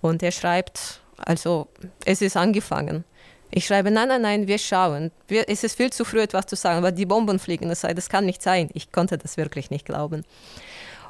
[0.01, 1.67] Und er schreibt, also
[2.05, 3.05] es ist angefangen.
[3.55, 5.11] Ich schreibe, nein, nein, nein, wir schauen.
[5.27, 7.69] Wir, es ist viel zu früh, etwas zu sagen, weil die Bomben fliegen.
[7.69, 8.69] Das, das kann nicht sein.
[8.73, 10.25] Ich konnte das wirklich nicht glauben.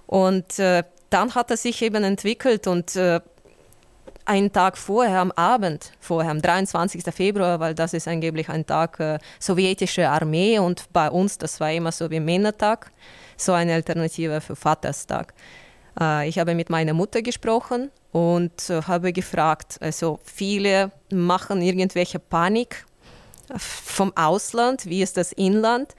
[0.08, 3.22] Und äh, dann hat er sich eben entwickelt und äh,
[4.26, 7.04] einen Tag vorher, am Abend vorher, am 23.
[7.14, 11.72] Februar, weil das ist angeblich ein Tag äh, sowjetische Armee und bei uns, das war
[11.72, 12.92] immer so wie Männertag,
[13.38, 15.34] so eine Alternative für Vaterstag.
[16.00, 22.20] Äh, ich habe mit meiner Mutter gesprochen und äh, habe gefragt, also viele machen irgendwelche
[22.20, 22.86] Panik
[23.58, 25.96] vom Ausland, wie ist das Inland?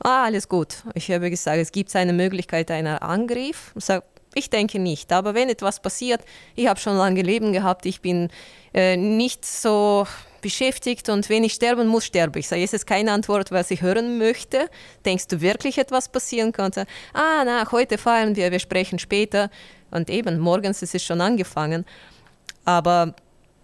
[0.00, 0.84] Ah, alles gut.
[0.94, 3.72] Ich habe gesagt, es gibt eine Möglichkeit einer Angriff.
[3.76, 5.12] Ich sage, ich denke nicht.
[5.12, 6.20] Aber wenn etwas passiert,
[6.54, 8.28] ich habe schon lange Leben gehabt, ich bin
[8.72, 10.06] äh, nicht so
[10.40, 12.48] beschäftigt und wenn ich sterben muss, sterbe ich.
[12.48, 14.68] Sage, es ist keine Antwort, was ich hören möchte.
[15.04, 16.86] Denkst du wirklich, etwas passieren könnte?
[17.12, 19.50] Ah, na, heute feiern wir, wir sprechen später.
[19.90, 21.84] Und eben, morgens ist es schon angefangen.
[22.64, 23.14] Aber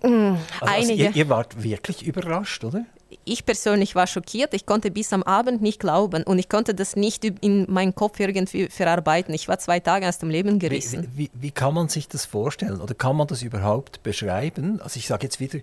[0.03, 1.07] mh, also, also einige.
[1.07, 2.87] Also ihr, ihr wart wirklich überrascht, oder?
[3.25, 4.55] Ich persönlich war schockiert.
[4.55, 8.21] Ich konnte bis am Abend nicht glauben und ich konnte das nicht in meinen Kopf
[8.21, 9.35] irgendwie verarbeiten.
[9.35, 11.09] Ich war zwei Tage aus dem Leben gerissen.
[11.15, 14.81] Wie, wie, wie kann man sich das vorstellen oder kann man das überhaupt beschreiben?
[14.81, 15.59] Also ich sage jetzt wieder,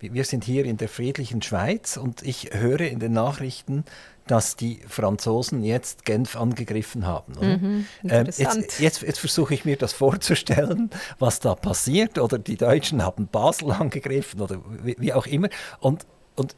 [0.00, 3.84] wir sind hier in der friedlichen Schweiz und ich höre in den Nachrichten,
[4.26, 7.34] dass die Franzosen jetzt Genf angegriffen haben.
[7.40, 12.18] Mhm, ähm, jetzt, jetzt, jetzt versuche ich mir das vorzustellen, was da passiert.
[12.18, 15.48] Oder die Deutschen haben Basel angegriffen oder wie, wie auch immer.
[15.80, 16.56] Und, und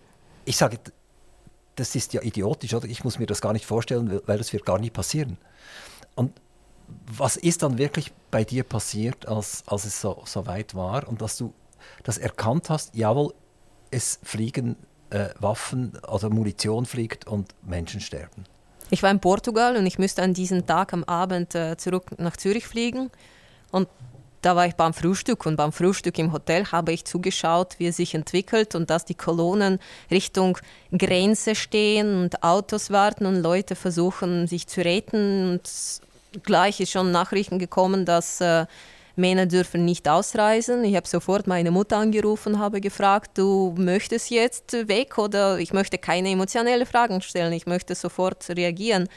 [0.49, 0.79] ich sage,
[1.77, 2.89] das ist ja idiotisch, oder?
[2.89, 5.37] Ich muss mir das gar nicht vorstellen, weil das wird gar nie passieren.
[6.15, 6.33] Und
[7.07, 11.21] was ist dann wirklich bei dir passiert, als, als es so, so weit war und
[11.21, 11.53] dass du
[12.03, 13.35] das erkannt hast, jawohl,
[13.91, 14.77] es fliegen
[15.11, 18.45] äh, Waffen, also Munition fliegt und Menschen sterben?
[18.91, 22.39] Ich war in Portugal und ich müsste an diesem Tag am Abend äh, zurück nach
[22.39, 23.11] Zürich fliegen.
[23.71, 23.87] Und
[24.43, 27.97] da war ich beim Frühstück und beim Frühstück im Hotel habe ich zugeschaut, wie es
[27.97, 29.79] sich entwickelt und dass die Kolonnen
[30.11, 30.59] Richtung
[30.97, 35.53] Grenze stehen und Autos warten und Leute versuchen, sich zu retten.
[35.53, 38.67] Und gleich ist schon Nachrichten gekommen, dass äh,
[39.17, 40.85] Männer dürfen nicht ausreisen.
[40.85, 45.73] Ich habe sofort meine Mutter angerufen, und habe gefragt, du möchtest jetzt weg oder ich
[45.73, 49.09] möchte keine emotionellen Fragen stellen, ich möchte sofort reagieren.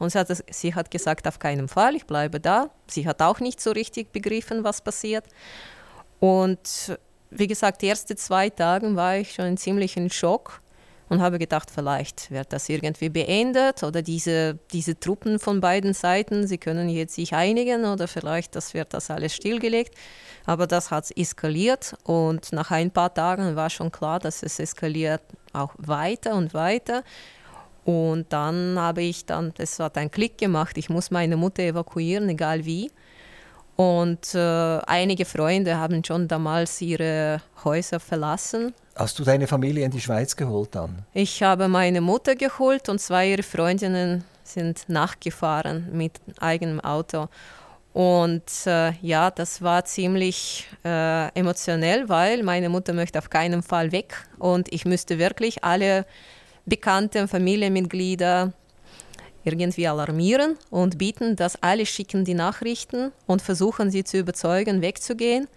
[0.00, 2.70] Und sie hat, sie hat gesagt, auf keinen Fall, ich bleibe da.
[2.88, 5.26] Sie hat auch nicht so richtig begriffen, was passiert.
[6.18, 6.98] Und
[7.30, 10.60] wie gesagt, die ersten zwei Tage war ich schon in ziemlichen Schock
[11.10, 16.46] und habe gedacht, vielleicht wird das irgendwie beendet oder diese, diese Truppen von beiden Seiten,
[16.46, 19.94] sie können jetzt sich einigen oder vielleicht das wird das alles stillgelegt.
[20.46, 25.20] Aber das hat eskaliert und nach ein paar Tagen war schon klar, dass es eskaliert
[25.52, 27.02] auch weiter und weiter.
[27.84, 32.28] Und dann habe ich dann, das hat einen Klick gemacht, ich muss meine Mutter evakuieren,
[32.28, 32.90] egal wie.
[33.76, 38.74] Und äh, einige Freunde haben schon damals ihre Häuser verlassen.
[38.94, 41.06] Hast du deine Familie in die Schweiz geholt dann?
[41.14, 47.28] Ich habe meine Mutter geholt und zwei ihrer Freundinnen sind nachgefahren mit eigenem Auto.
[47.92, 53.90] Und äh, ja, das war ziemlich äh, emotionell, weil meine Mutter möchte auf keinen Fall
[53.92, 56.04] weg und ich müsste wirklich alle
[56.70, 58.54] bekannte Familienmitglieder
[59.44, 65.48] irgendwie alarmieren und bieten, dass alle schicken die Nachrichten und versuchen sie zu überzeugen, wegzugehen.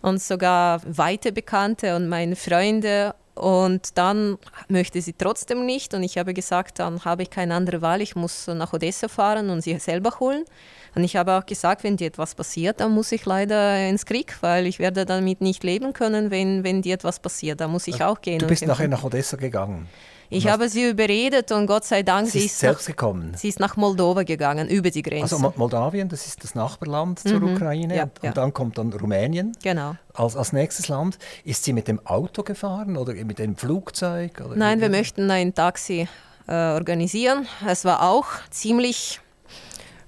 [0.00, 3.14] Und sogar weite Bekannte und meine Freunde.
[3.34, 4.36] Und dann
[4.68, 5.94] möchte sie trotzdem nicht.
[5.94, 8.00] Und ich habe gesagt, dann habe ich keine andere Wahl.
[8.00, 10.44] Ich muss nach Odessa fahren und sie selber holen.
[10.94, 14.36] Und ich habe auch gesagt, wenn dir etwas passiert, dann muss ich leider ins Krieg,
[14.40, 17.60] weil ich werde damit nicht leben können, wenn, wenn dir etwas passiert.
[17.60, 18.38] Da muss ich auch gehen.
[18.38, 19.88] Du bist nachher nach Odessa gegangen?
[20.32, 23.32] Ich habe sie überredet und Gott sei Dank, sie ist, selbst nach, gekommen.
[23.36, 25.36] Sie ist nach Moldova gegangen, über die Grenze.
[25.36, 27.54] Also Moldawien, das ist das Nachbarland zur mhm.
[27.54, 27.94] Ukraine.
[27.94, 28.30] Ja, und, ja.
[28.30, 29.52] und, dann kommt dann Rumänien.
[29.62, 29.94] Genau.
[30.14, 31.18] Als, als nächstes Land.
[31.44, 34.42] Ist sie mit dem Auto gefahren oder mit dem Flugzeug?
[34.54, 36.08] Nein, wir möchten ein Taxi
[36.46, 37.46] äh, organisieren.
[37.66, 39.20] Es war auch ziemlich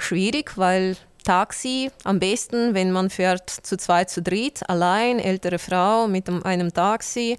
[0.05, 6.07] schwierig, weil Taxi am besten, wenn man fährt zu zweit, zu dritt, allein, ältere Frau
[6.07, 7.39] mit einem Taxi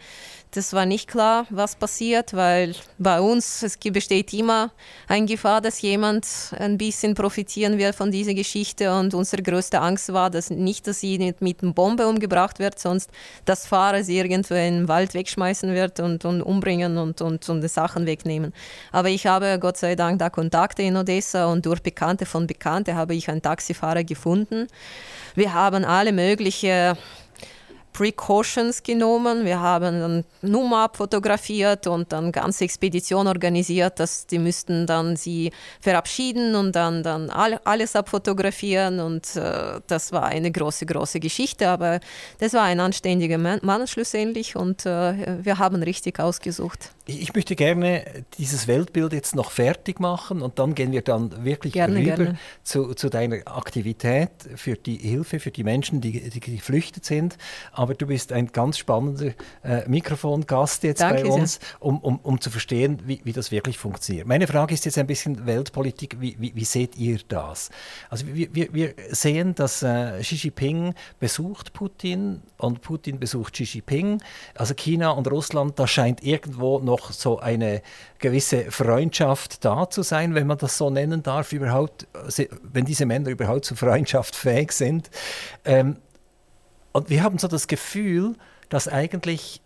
[0.55, 4.71] das war nicht klar, was passiert, weil bei uns es besteht immer
[5.07, 8.93] eine Gefahr, dass jemand ein bisschen profitieren wird von dieser Geschichte.
[8.93, 13.09] Und unsere größte Angst war, dass nicht, dass sie mit, einer Bombe umgebracht wird, sonst
[13.43, 17.61] das Fahrer sie irgendwo in den Wald wegschmeißen wird und, und umbringen und, und, und
[17.61, 18.53] die Sachen wegnehmen.
[18.91, 22.95] Aber ich habe Gott sei Dank da Kontakte in Odessa und durch Bekannte von Bekannte
[22.95, 24.67] habe ich einen Taxifahrer gefunden.
[25.35, 26.95] Wir haben alle möglichen
[27.95, 29.45] Precautions genommen.
[29.45, 35.51] Wir haben dann Nummer abfotografiert und dann ganze Expedition organisiert, dass die müssten dann sie
[35.79, 42.01] verabschieden und dann, dann alles abfotografieren und äh, das war eine große, große Geschichte, aber
[42.39, 46.91] das war ein anständiger Mann schlussendlich und äh, wir haben richtig ausgesucht.
[47.07, 48.03] Ich möchte gerne
[48.37, 52.39] dieses Weltbild jetzt noch fertig machen und dann gehen wir dann wirklich gerne, rüber gerne.
[52.63, 57.37] Zu, zu deiner Aktivität für die Hilfe für die Menschen, die, die geflüchtet sind
[57.85, 59.27] aber du bist ein ganz spannender
[59.63, 63.77] äh, Mikrofongast jetzt Danke bei uns, um, um, um zu verstehen, wie, wie das wirklich
[63.77, 64.25] funktioniert.
[64.25, 66.19] Meine Frage ist jetzt ein bisschen Weltpolitik.
[66.19, 67.69] Wie, wie, wie seht ihr das?
[68.09, 73.65] Also wir, wir, wir sehen, dass äh, Xi Jinping besucht Putin und Putin besucht Xi
[73.65, 74.19] Jinping.
[74.55, 77.83] Also China und Russland, da scheint irgendwo noch so eine
[78.17, 82.07] gewisse Freundschaft da zu sein, wenn man das so nennen darf, überhaupt,
[82.63, 85.11] wenn diese Männer überhaupt zur Freundschaft fähig sind.
[85.65, 85.97] Ähm,
[86.95, 88.37] und wir haben so das Gefühl,
[88.69, 89.61] dass eigentlich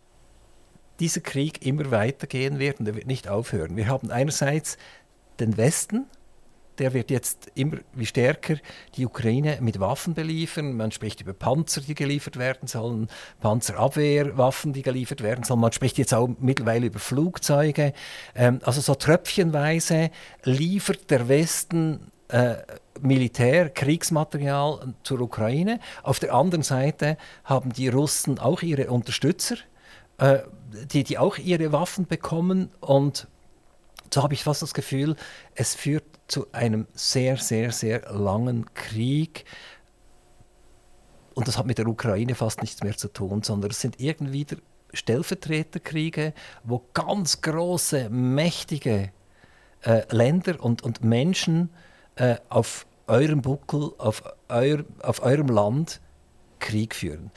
[0.99, 3.77] dieser Krieg immer weitergehen wird und er wird nicht aufhören.
[3.77, 4.79] Wir haben einerseits
[5.39, 6.07] den Westen,
[6.79, 8.55] der wird jetzt immer wie stärker
[8.95, 10.75] die Ukraine mit Waffen beliefern.
[10.75, 13.09] Man spricht über Panzer, die geliefert werden sollen,
[13.41, 15.59] Panzerabwehrwaffen, die geliefert werden sollen.
[15.59, 17.93] Man spricht jetzt auch mittlerweile über Flugzeuge.
[18.33, 20.09] Ähm, also so tröpfchenweise
[20.45, 22.55] liefert der Westen äh,
[23.01, 25.79] Militär, Kriegsmaterial zur Ukraine.
[26.03, 29.55] Auf der anderen Seite haben die Russen auch ihre Unterstützer,
[30.17, 30.39] äh,
[30.91, 32.69] die, die auch ihre Waffen bekommen.
[32.81, 33.27] Und
[34.13, 35.15] so habe ich fast das Gefühl,
[35.55, 39.45] es führt zu einem sehr, sehr, sehr langen Krieg.
[41.33, 44.39] Und das hat mit der Ukraine fast nichts mehr zu tun, sondern es sind irgendwie
[44.39, 44.57] wieder
[44.93, 49.11] Stellvertreterkriege, wo ganz große, mächtige
[49.81, 51.69] äh, Länder und, und Menschen
[52.19, 55.99] äh, auf eurem Buckel, auf, euer, auf eurem Land
[56.59, 57.31] Krieg führen.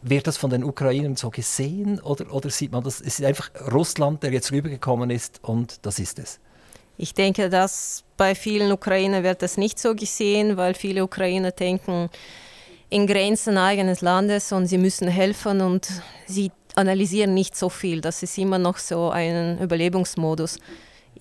[0.00, 3.00] Wird das von den Ukrainern so gesehen oder, oder sieht man das?
[3.00, 6.40] Es ist einfach Russland, der jetzt rübergekommen ist und das ist es.
[6.96, 12.10] Ich denke, dass bei vielen Ukrainern wird das nicht so gesehen, weil viele Ukrainer denken
[12.90, 15.88] in Grenzen eigenes Landes und sie müssen helfen und
[16.26, 18.00] sie analysieren nicht so viel.
[18.00, 20.58] Das ist immer noch so ein Überlebensmodus.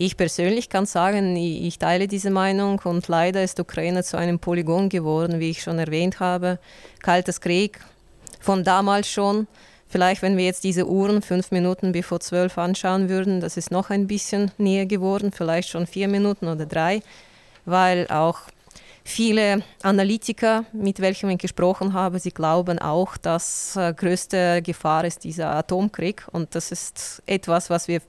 [0.03, 4.89] Ich persönlich kann sagen, ich teile diese Meinung und leider ist Ukraine zu einem Polygon
[4.89, 6.57] geworden, wie ich schon erwähnt habe.
[7.03, 7.79] Kaltes Krieg
[8.39, 9.45] von damals schon.
[9.87, 13.91] Vielleicht, wenn wir jetzt diese Uhren fünf Minuten bevor zwölf anschauen würden, das ist noch
[13.91, 17.03] ein bisschen näher geworden, vielleicht schon vier Minuten oder drei,
[17.65, 18.39] weil auch
[19.03, 25.23] viele Analytiker, mit welchen ich gesprochen habe, sie glauben auch, dass äh, größte Gefahr ist
[25.23, 28.01] dieser Atomkrieg und das ist etwas, was wir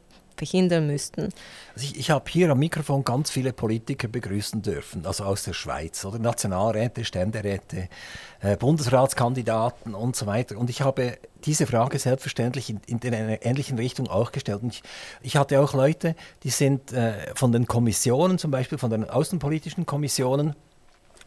[0.42, 1.28] verhindern müssten.
[1.74, 5.52] Also ich, ich habe hier am Mikrofon ganz viele Politiker begrüßen dürfen, also aus der
[5.52, 7.88] Schweiz, oder Nationalräte, Ständeräte,
[8.40, 10.58] äh, Bundesratskandidaten und so weiter.
[10.58, 14.62] Und ich habe diese Frage selbstverständlich in, in einer ähnlichen Richtung auch gestellt.
[14.62, 14.82] Und ich,
[15.22, 19.86] ich hatte auch Leute, die sind äh, von den Kommissionen, zum Beispiel von den außenpolitischen
[19.86, 20.54] Kommissionen,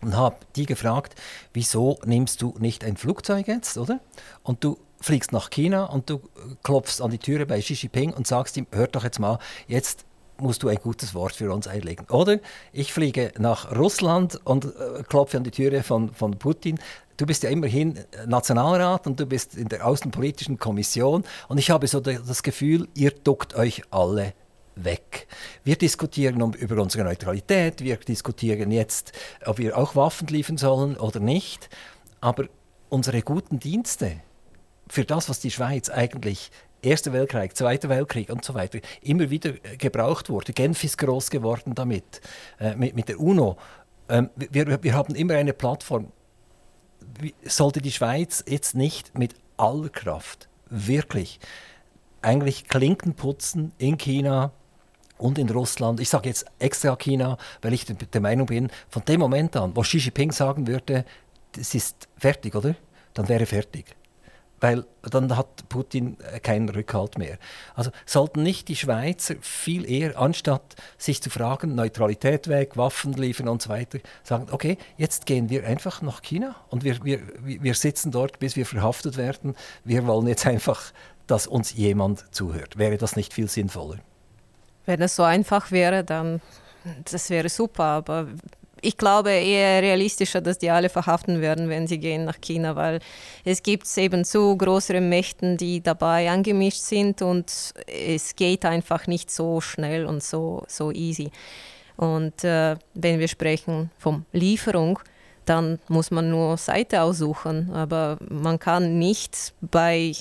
[0.02, 1.16] und habe die gefragt,
[1.54, 4.02] wieso nimmst du nicht ein Flugzeug jetzt, oder?
[4.44, 6.20] Und du fliegst nach China und du
[6.64, 9.38] klopfst an die Türe bei Xi Jinping und sagst ihm, hör doch jetzt mal,
[9.68, 10.04] jetzt
[10.40, 12.08] musst du ein gutes Wort für uns einlegen.
[12.10, 12.40] Oder
[12.74, 16.80] ich fliege nach Russland und äh, klopfe an die Türe von, von Putin.
[17.18, 21.86] Du bist ja immerhin Nationalrat und du bist in der Außenpolitischen Kommission und ich habe
[21.86, 24.34] so das Gefühl, ihr duckt euch alle
[24.76, 25.28] weg.
[25.64, 29.12] Wir diskutieren um, über unsere Neutralität, wir diskutieren jetzt,
[29.46, 31.70] ob wir auch Waffen liefern sollen oder nicht,
[32.22, 32.46] aber
[32.90, 34.18] unsere guten Dienste,
[34.88, 36.52] für das, was die Schweiz eigentlich
[36.86, 40.54] Erster Weltkrieg, Zweiter Weltkrieg und so weiter immer wieder äh, gebraucht wurde.
[40.54, 42.22] Genf ist groß geworden damit,
[42.60, 43.58] äh, mit, mit der UNO.
[44.08, 46.12] Ähm, wir, wir haben immer eine Plattform.
[47.44, 51.40] Sollte die Schweiz jetzt nicht mit aller Kraft wirklich
[52.22, 54.52] eigentlich Klinken putzen in China
[55.18, 56.00] und in Russland.
[56.00, 59.82] Ich sage jetzt extra China, weil ich der Meinung bin, von dem Moment an, wo
[59.82, 61.06] Xi Jinping sagen würde,
[61.58, 62.76] es ist fertig, oder?
[63.14, 63.96] Dann wäre fertig
[64.60, 67.38] weil dann hat Putin äh, keinen Rückhalt mehr.
[67.76, 73.48] Also sollten nicht die Schweizer viel eher, anstatt sich zu fragen, Neutralität weg, Waffen liefern
[73.48, 77.74] und so weiter, sagen, okay, jetzt gehen wir einfach nach China und wir, wir, wir
[77.74, 79.56] sitzen dort, bis wir verhaftet werden.
[79.84, 80.92] Wir wollen jetzt einfach,
[81.28, 82.78] dass uns jemand zuhört.
[82.78, 83.98] Wäre das nicht viel sinnvoller?
[84.86, 86.42] Wenn es so einfach wäre, dann
[87.06, 88.28] das wäre super, aber
[88.86, 93.00] ich glaube eher realistischer, dass die alle verhaften werden, wenn sie gehen nach China, weil
[93.44, 99.32] es gibt eben zu größere Mächten, die dabei angemischt sind und es geht einfach nicht
[99.32, 101.32] so schnell und so, so easy.
[101.98, 105.00] Und äh, wenn wir sprechen von Lieferung,
[105.46, 110.14] dann muss man nur Seite aussuchen, aber man kann nicht bei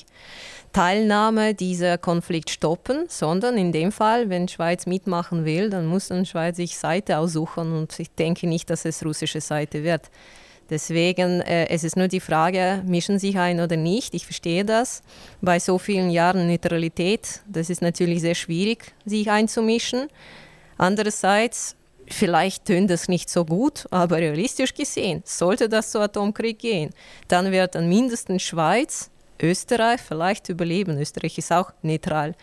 [0.74, 6.26] Teilnahme dieser Konflikt stoppen, sondern in dem Fall, wenn Schweiz mitmachen will, dann muss dann
[6.26, 10.10] Schweiz sich Seite aussuchen und ich denke nicht, dass es russische Seite wird.
[10.68, 14.14] Deswegen äh, es ist nur die Frage, mischen sich ein oder nicht.
[14.14, 15.04] Ich verstehe das.
[15.40, 20.08] Bei so vielen Jahren Neutralität, das ist natürlich sehr schwierig, sich einzumischen.
[20.76, 21.76] Andererseits,
[22.08, 26.90] vielleicht tönt das nicht so gut, aber realistisch gesehen, sollte das zu Atomkrieg gehen,
[27.28, 29.10] dann wird dann mindestens Schweiz
[29.42, 30.98] Österreich vielleicht überleben.
[30.98, 32.34] Österreich ist auch neutral.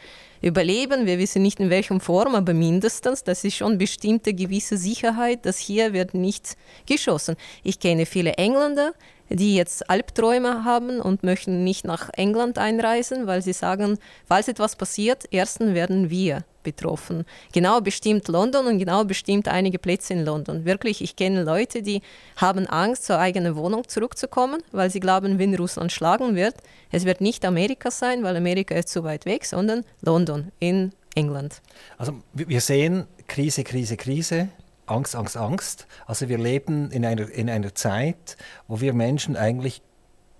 [0.41, 5.45] Überleben, wir wissen nicht in welcher Form, aber mindestens, das ist schon bestimmte gewisse Sicherheit,
[5.45, 6.57] dass hier wird nicht
[6.87, 7.35] geschossen.
[7.63, 8.93] Ich kenne viele Engländer,
[9.29, 14.75] die jetzt Albträume haben und möchten nicht nach England einreisen, weil sie sagen, falls etwas
[14.75, 17.25] passiert, ersten werden wir betroffen.
[17.53, 20.65] Genau bestimmt London und genau bestimmt einige Plätze in London.
[20.65, 22.01] Wirklich, ich kenne Leute, die
[22.37, 26.55] haben Angst, zur eigenen Wohnung zurückzukommen, weil sie glauben, wenn Russland schlagen wird,
[26.91, 31.61] es wird nicht Amerika sein, weil Amerika ist zu weit weg, sondern London in England.
[31.97, 34.49] Also wir sehen Krise, Krise, Krise.
[34.85, 35.87] Angst, Angst, Angst.
[36.05, 38.37] Also wir leben in einer, in einer Zeit,
[38.67, 39.81] wo wir Menschen eigentlich,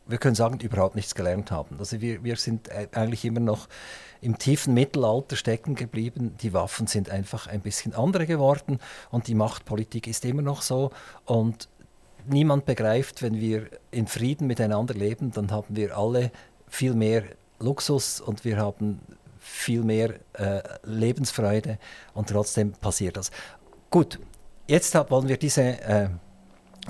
[0.08, 1.78] wir können sagen, überhaupt nichts gelernt haben.
[1.80, 3.70] Also wir, wir sind eigentlich immer noch
[4.22, 6.36] im tiefen Mittelalter stecken geblieben.
[6.42, 10.92] Die Waffen sind einfach ein bisschen andere geworden und die Machtpolitik ist immer noch so.
[11.26, 11.68] Und
[12.28, 16.32] niemand begreift, wenn wir in Frieden miteinander leben, dann haben wir alle
[16.68, 17.24] viel mehr
[17.60, 19.02] Luxus und wir haben
[19.40, 21.80] viel mehr äh, Lebensfreude
[22.14, 23.32] und trotzdem passiert das.
[23.90, 24.20] Gut,
[24.68, 26.10] jetzt wollen wir diese äh,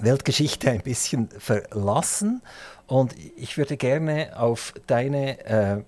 [0.02, 2.42] Weltgeschichte ein bisschen verlassen
[2.88, 5.84] und ich würde gerne auf deine äh,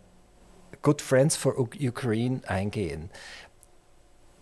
[0.82, 3.10] Good Friends for Ukraine eingehen.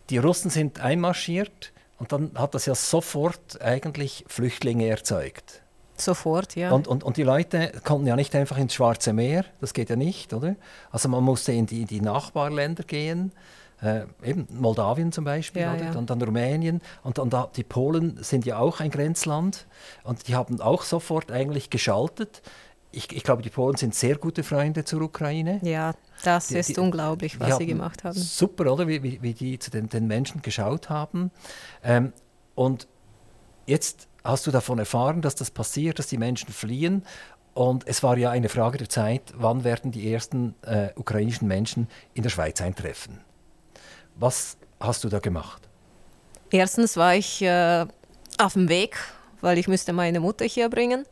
[0.09, 5.61] Die Russen sind einmarschiert und dann hat das ja sofort eigentlich Flüchtlinge erzeugt.
[5.97, 6.71] Sofort, ja.
[6.71, 9.95] Und, und, und die Leute konnten ja nicht einfach ins Schwarze Meer, das geht ja
[9.95, 10.55] nicht, oder?
[10.89, 13.31] Also man musste in die, die Nachbarländer gehen,
[13.81, 15.85] äh, eben Moldawien zum Beispiel, ja, oder?
[15.85, 15.97] Ja.
[15.97, 16.81] Und dann Rumänien.
[17.03, 19.65] Und, und da, die Polen sind ja auch ein Grenzland
[20.03, 22.41] und die haben auch sofort eigentlich geschaltet.
[22.91, 25.59] Ich, ich glaube, die Polen sind sehr gute Freunde zur Ukraine.
[25.63, 28.17] Ja, das die, ist die, unglaublich, was sie gemacht haben.
[28.17, 28.87] Super, oder?
[28.87, 31.31] Wie, wie, wie die zu den, den Menschen geschaut haben.
[31.83, 32.13] Ähm,
[32.55, 32.87] und
[33.65, 37.03] jetzt hast du davon erfahren, dass das passiert, dass die Menschen fliehen.
[37.53, 41.87] Und es war ja eine Frage der Zeit, wann werden die ersten äh, ukrainischen Menschen
[42.13, 43.19] in der Schweiz eintreffen.
[44.15, 45.67] Was hast du da gemacht?
[46.49, 47.85] Erstens war ich äh,
[48.37, 48.97] auf dem Weg,
[49.41, 51.05] weil ich müsste meine Mutter hier bringen.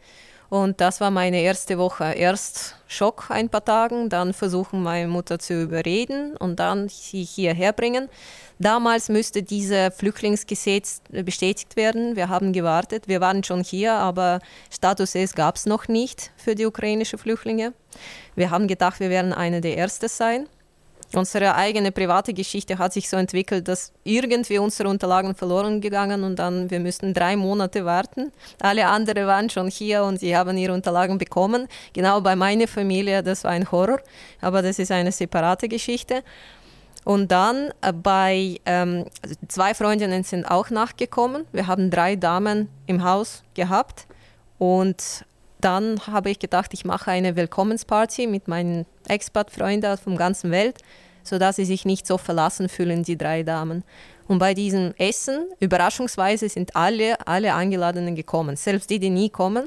[0.49, 2.05] Und das war meine erste Woche.
[2.13, 7.71] Erst Schock ein paar Tage, dann versuchen meine Mutter zu überreden und dann sie hierher
[7.71, 8.09] bringen.
[8.57, 12.15] Damals müsste dieses Flüchtlingsgesetz bestätigt werden.
[12.15, 13.07] Wir haben gewartet.
[13.07, 14.39] Wir waren schon hier, aber
[14.71, 17.73] Status S gab es noch nicht für die ukrainischen Flüchtlinge.
[18.35, 20.47] Wir haben gedacht, wir werden eine der Ersten sein.
[21.13, 26.37] Unsere eigene private Geschichte hat sich so entwickelt, dass irgendwie unsere Unterlagen verloren gegangen und
[26.37, 28.31] dann wir müssten drei Monate warten.
[28.61, 31.67] Alle anderen waren schon hier und sie haben ihre Unterlagen bekommen.
[31.93, 33.99] Genau bei meiner Familie, das war ein Horror,
[34.39, 36.23] aber das ist eine separate Geschichte.
[37.05, 39.05] Und dann äh, bei ähm,
[39.47, 41.45] zwei Freundinnen sind auch nachgekommen.
[41.51, 44.05] Wir haben drei Damen im Haus gehabt
[44.59, 45.25] und
[45.61, 50.77] dann habe ich gedacht, ich mache eine Willkommensparty mit meinen Expat-Freunden von der ganzen Welt,
[51.23, 53.83] sodass sie sich nicht so verlassen fühlen, die drei Damen.
[54.27, 59.65] Und bei diesem Essen, überraschungsweise, sind alle, alle Eingeladenen gekommen, selbst die, die nie kommen.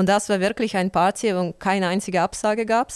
[0.00, 2.90] Und das war wirklich ein Party, wo keine einzige Absage gab.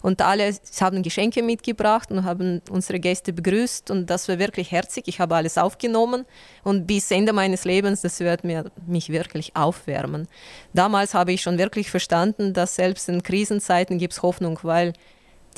[0.00, 3.90] Und alle haben Geschenke mitgebracht und haben unsere Gäste begrüßt.
[3.90, 5.04] Und das war wirklich herzig.
[5.06, 6.24] Ich habe alles aufgenommen.
[6.64, 10.28] Und bis Ende meines Lebens, das wird mir, mich wirklich aufwärmen.
[10.72, 14.94] Damals habe ich schon wirklich verstanden, dass selbst in Krisenzeiten gibt es Hoffnung, weil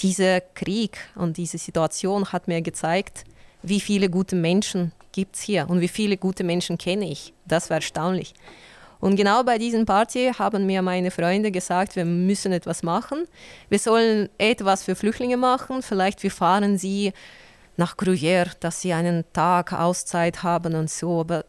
[0.01, 3.23] dieser Krieg und diese Situation hat mir gezeigt,
[3.63, 7.35] wie viele gute Menschen gibt es hier und wie viele gute Menschen kenne ich.
[7.47, 8.35] Das war erstaunlich.
[9.01, 13.25] Und genau bei diesem Party haben mir meine Freunde gesagt, wir müssen etwas machen.
[13.69, 15.83] Wir sollen etwas für Flüchtlinge machen.
[15.83, 17.13] Vielleicht wir fahren sie
[17.77, 21.21] nach Gruyère, dass sie einen Tag Auszeit haben und so.
[21.21, 21.45] Aber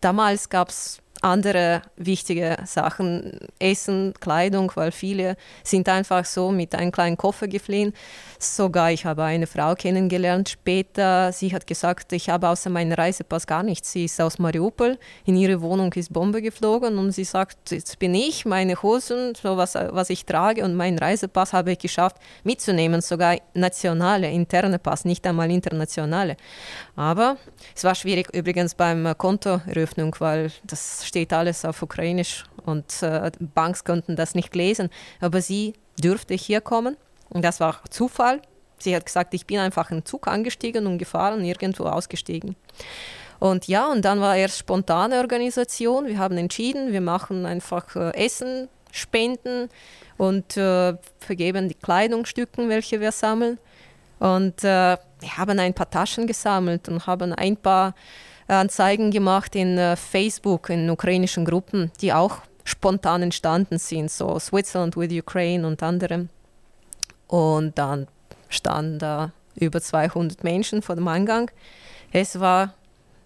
[0.00, 6.92] damals gab es andere wichtige Sachen, Essen, Kleidung, weil viele sind einfach so mit einem
[6.92, 7.92] kleinen Koffer geflohen.
[8.38, 11.32] Sogar ich habe eine Frau kennengelernt später.
[11.32, 13.92] Sie hat gesagt, ich habe außer meinem Reisepass gar nichts.
[13.92, 14.98] Sie ist aus Mariupol.
[15.24, 19.56] In ihre Wohnung ist Bombe geflogen und sie sagt, jetzt bin ich, meine Hosen, so
[19.56, 25.04] was, was ich trage und meinen Reisepass habe ich geschafft mitzunehmen, sogar nationale, interne Pass,
[25.04, 26.36] nicht einmal internationale.
[26.96, 27.36] Aber
[27.74, 33.84] es war schwierig übrigens beim Kontoeröffnung, weil das steht alles auf Ukrainisch und äh, Banks
[33.84, 34.90] konnten das nicht lesen.
[35.20, 36.96] Aber sie dürfte hier kommen
[37.30, 38.40] und das war Zufall.
[38.78, 42.54] Sie hat gesagt, ich bin einfach in den Zug angestiegen und gefahren, irgendwo ausgestiegen.
[43.40, 46.06] Und ja, und dann war erst spontane Organisation.
[46.06, 49.68] Wir haben entschieden, wir machen einfach äh, Essen, Spenden
[50.16, 53.58] und äh, vergeben die Kleidungsstücken, welche wir sammeln.
[54.18, 57.94] Und äh, wir haben ein paar Taschen gesammelt und haben ein paar
[58.48, 64.96] Anzeigen gemacht in äh, Facebook, in ukrainischen Gruppen, die auch spontan entstanden sind, so Switzerland
[64.96, 66.28] with Ukraine und andere.
[67.26, 68.08] Und dann
[68.48, 71.50] standen da über 200 Menschen vor dem Eingang.
[72.12, 72.74] Es war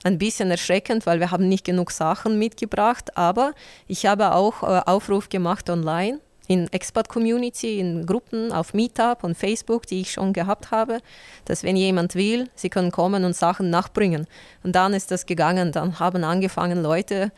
[0.04, 3.52] ein bisschen erschreckend, weil wir haben nicht genug Sachen mitgebracht, aber
[3.86, 6.20] ich habe auch äh, Aufruf gemacht online
[6.52, 10.98] in Expat-Community, in Gruppen auf Meetup und Facebook, die ich schon gehabt habe,
[11.46, 14.26] dass wenn jemand will, sie können kommen und Sachen nachbringen.
[14.62, 15.72] Und dann ist das gegangen.
[15.72, 17.32] Dann haben angefangen Leute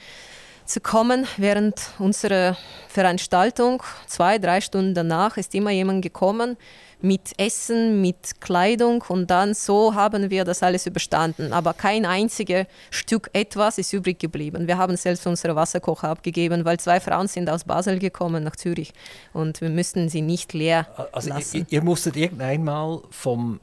[0.64, 2.56] zu kommen während unserer
[2.88, 3.82] Veranstaltung.
[4.06, 6.56] Zwei, drei Stunden danach ist immer jemand gekommen
[7.04, 11.52] mit Essen, mit Kleidung und dann so haben wir das alles überstanden.
[11.52, 14.66] Aber kein einziges Stück etwas ist übrig geblieben.
[14.66, 18.92] Wir haben selbst unsere Wasserkocher abgegeben, weil zwei Frauen sind aus Basel gekommen nach Zürich
[19.34, 21.58] und wir müssten sie nicht leer also lassen.
[21.58, 23.60] Ihr, ihr musstet irgendeinmal vom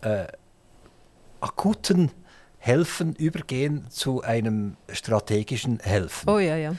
[0.00, 0.24] äh,
[1.40, 2.10] akuten
[2.58, 6.28] Helfen übergehen zu einem strategischen Helfen.
[6.28, 6.74] Oh ja, ja.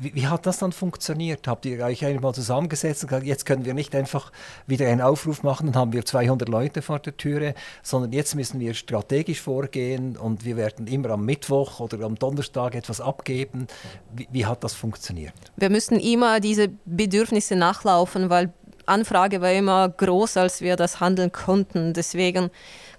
[0.00, 1.46] Wie, wie, hat das dann funktioniert?
[1.46, 4.32] Habt ihr euch einmal zusammengesetzt und gesagt, jetzt können wir nicht einfach
[4.66, 8.60] wieder einen Aufruf machen, dann haben wir 200 Leute vor der Türe, sondern jetzt müssen
[8.60, 13.66] wir strategisch vorgehen und wir werden immer am Mittwoch oder am Donnerstag etwas abgeben.
[14.14, 15.34] Wie, wie hat das funktioniert?
[15.56, 18.52] Wir müssen immer diese Bedürfnisse nachlaufen, weil
[18.86, 21.92] Anfrage war immer groß, als wir das handeln konnten.
[21.92, 22.50] Deswegen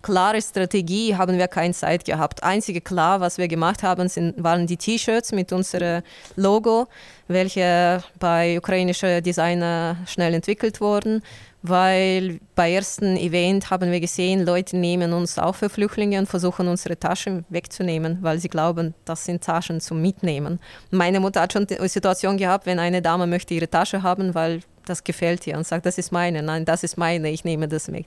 [0.03, 2.43] klare Strategie haben wir keine Zeit gehabt.
[2.43, 6.03] Einzige klar, was wir gemacht haben, sind, waren die T-Shirts mit unserem
[6.35, 6.87] Logo,
[7.27, 11.23] welche bei ukrainischen Designer schnell entwickelt wurden,
[11.63, 16.67] weil bei ersten Event haben wir gesehen, Leute nehmen uns auch für Flüchtlinge und versuchen
[16.67, 20.59] unsere Taschen wegzunehmen, weil sie glauben, das sind Taschen zum Mitnehmen.
[20.91, 24.61] Meine Mutter hat schon die Situation gehabt, wenn eine Dame möchte ihre Tasche haben, weil
[24.85, 27.87] das gefällt ihr und sagt, das ist meine, nein, das ist meine, ich nehme das
[27.87, 28.05] mit.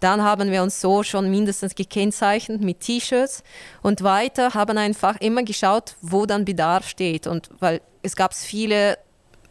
[0.00, 3.42] Dann haben wir uns so schon mindestens gekennzeichnet mit T-Shirts
[3.82, 8.98] und weiter haben einfach immer geschaut, wo dann Bedarf steht und weil es gab viele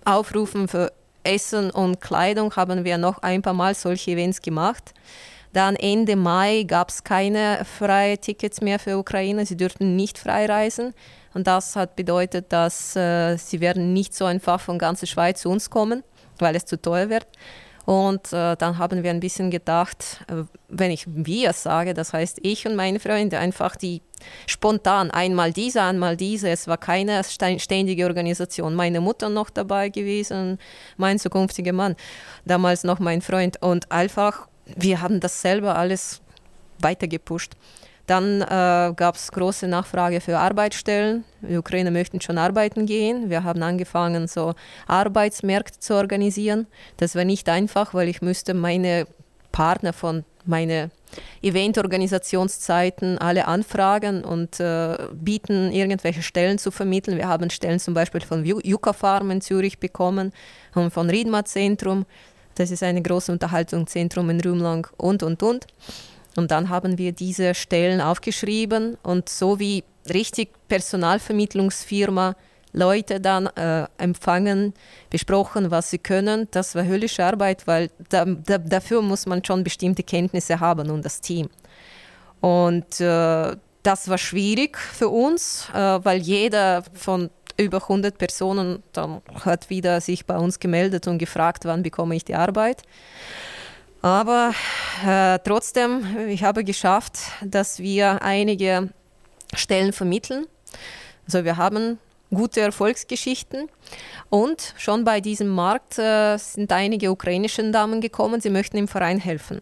[0.06, 0.92] Aufrufe für
[1.24, 4.94] Essen und Kleidung, haben wir noch ein paar Mal solche Events gemacht.
[5.54, 9.46] Dann Ende Mai gab es keine freien Tickets mehr für Ukraine.
[9.46, 10.94] Sie dürften nicht frei reisen.
[11.36, 15.50] Und das hat bedeutet, dass äh, sie werden nicht so einfach von ganzer Schweiz zu
[15.50, 16.04] uns kommen
[16.44, 17.26] weil es zu teuer wird.
[17.86, 22.40] Und äh, dann haben wir ein bisschen gedacht, äh, wenn ich wir sage, das heißt
[22.42, 24.02] ich und meine Freunde, einfach die
[24.48, 26.50] spontan einmal diese, einmal diese.
[26.50, 28.74] Es war keine ständige Organisation.
[28.74, 30.60] Meine Mutter noch dabei gewesen,
[30.96, 31.96] mein zukünftiger Mann,
[32.46, 33.62] damals noch mein Freund.
[33.62, 36.22] Und einfach, wir haben das selber alles
[36.80, 37.54] weitergepusht.
[38.06, 41.24] Dann äh, gab es große Nachfrage für Arbeitsstellen.
[41.42, 43.30] Die Ukrainer möchten schon arbeiten gehen.
[43.30, 44.56] Wir haben angefangen, so
[44.88, 46.68] Arbeitsmärkte zu organisieren.
[46.98, 49.08] Das war nicht einfach, weil ich müsste meine
[49.54, 50.92] Partner von meinen
[51.42, 57.18] Eventorganisationszeiten alle anfragen und äh, bieten, irgendwelche Stellen zu vermitteln.
[57.18, 60.34] Wir haben Stellen zum Beispiel von Yucca Farm in Zürich bekommen
[60.76, 62.06] und von Riedma Zentrum.
[62.56, 65.68] Das ist ein großes Unterhaltungszentrum in Rümlang und, und, und.
[66.36, 72.36] Und dann haben wir diese Stellen aufgeschrieben und so wie richtig Personalvermittlungsfirma
[72.74, 74.74] Leute dann äh, empfangen,
[75.10, 76.48] besprochen, was sie können.
[76.52, 81.06] Das war höllische Arbeit, weil da, da, dafür muss man schon bestimmte Kenntnisse haben und
[81.06, 81.50] das Team.
[82.42, 89.22] Und äh, das war schwierig für uns, äh, weil jeder von über 100 Personen dann
[89.46, 92.82] hat wieder sich bei uns gemeldet und gefragt, wann bekomme ich die Arbeit.
[94.04, 94.54] Aber
[95.08, 98.90] äh, trotzdem, ich habe geschafft, dass wir einige
[99.56, 100.46] Stellen vermitteln.
[101.26, 102.00] Also wir haben
[102.30, 103.70] gute Erfolgsgeschichten.
[104.34, 109.20] Und schon bei diesem Markt äh, sind einige ukrainische Damen gekommen, sie möchten im Verein
[109.20, 109.62] helfen.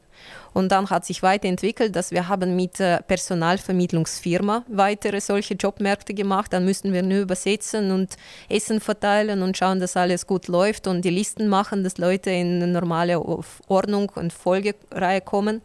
[0.54, 6.54] Und dann hat sich weiterentwickelt, dass wir haben mit äh, Personalvermittlungsfirma weitere solche Jobmärkte gemacht.
[6.54, 8.16] Dann müssen wir nur übersetzen und
[8.48, 12.64] Essen verteilen und schauen, dass alles gut läuft und die Listen machen, dass Leute in
[12.64, 13.20] eine normale
[13.68, 15.62] Ordnung und Folgereihe kommen.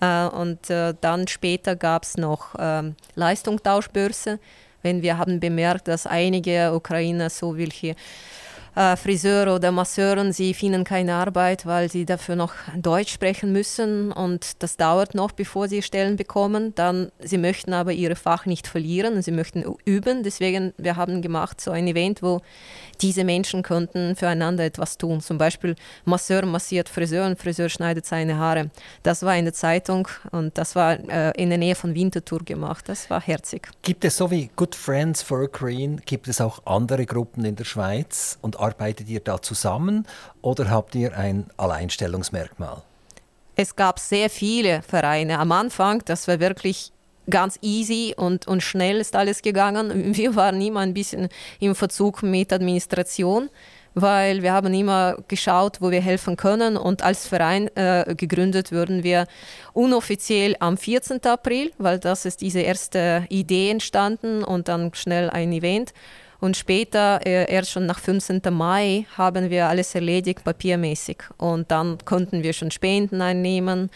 [0.00, 4.38] Äh, und äh, dann später gab es noch ähm, Leistungstauschbörse,
[4.82, 7.94] wenn wir haben bemerkt, dass einige Ukrainer so welche
[8.74, 14.12] äh, Friseure oder Masseuren, sie finden keine Arbeit, weil sie dafür noch Deutsch sprechen müssen
[14.12, 16.74] und das dauert noch, bevor sie Stellen bekommen.
[16.74, 20.22] Dann, sie möchten aber ihre Fach nicht verlieren sie möchten üben.
[20.22, 22.40] Deswegen, wir haben gemacht so ein Event, wo
[23.00, 25.20] diese Menschen könnten füreinander etwas tun.
[25.20, 28.70] Zum Beispiel Masseur massiert Friseur und Friseur schneidet seine Haare.
[29.02, 32.88] Das war in der Zeitung und das war äh, in der Nähe von Winterthur gemacht.
[32.88, 33.68] Das war herzig.
[33.82, 37.64] Gibt es so wie Good Friends for Ukraine, gibt es auch andere Gruppen in der
[37.64, 40.06] Schweiz und arbeitet ihr da zusammen
[40.40, 42.82] oder habt ihr ein Alleinstellungsmerkmal?
[43.56, 45.38] Es gab sehr viele Vereine.
[45.38, 46.92] Am Anfang, das war wirklich
[47.28, 50.14] ganz easy und, und schnell ist alles gegangen.
[50.16, 51.28] Wir waren immer ein bisschen
[51.60, 53.50] im Verzug mit Administration,
[53.94, 56.78] weil wir haben immer geschaut, wo wir helfen können.
[56.78, 59.26] Und als Verein äh, gegründet wurden wir
[59.74, 61.22] unoffiziell am 14.
[61.26, 65.92] April, weil das ist diese erste Idee entstanden und dann schnell ein Event.
[66.42, 68.40] Und später, äh, erst schon nach 15.
[68.50, 71.18] Mai, haben wir alles erledigt, papiermäßig.
[71.36, 73.90] Und dann konnten wir schon Spenden einnehmen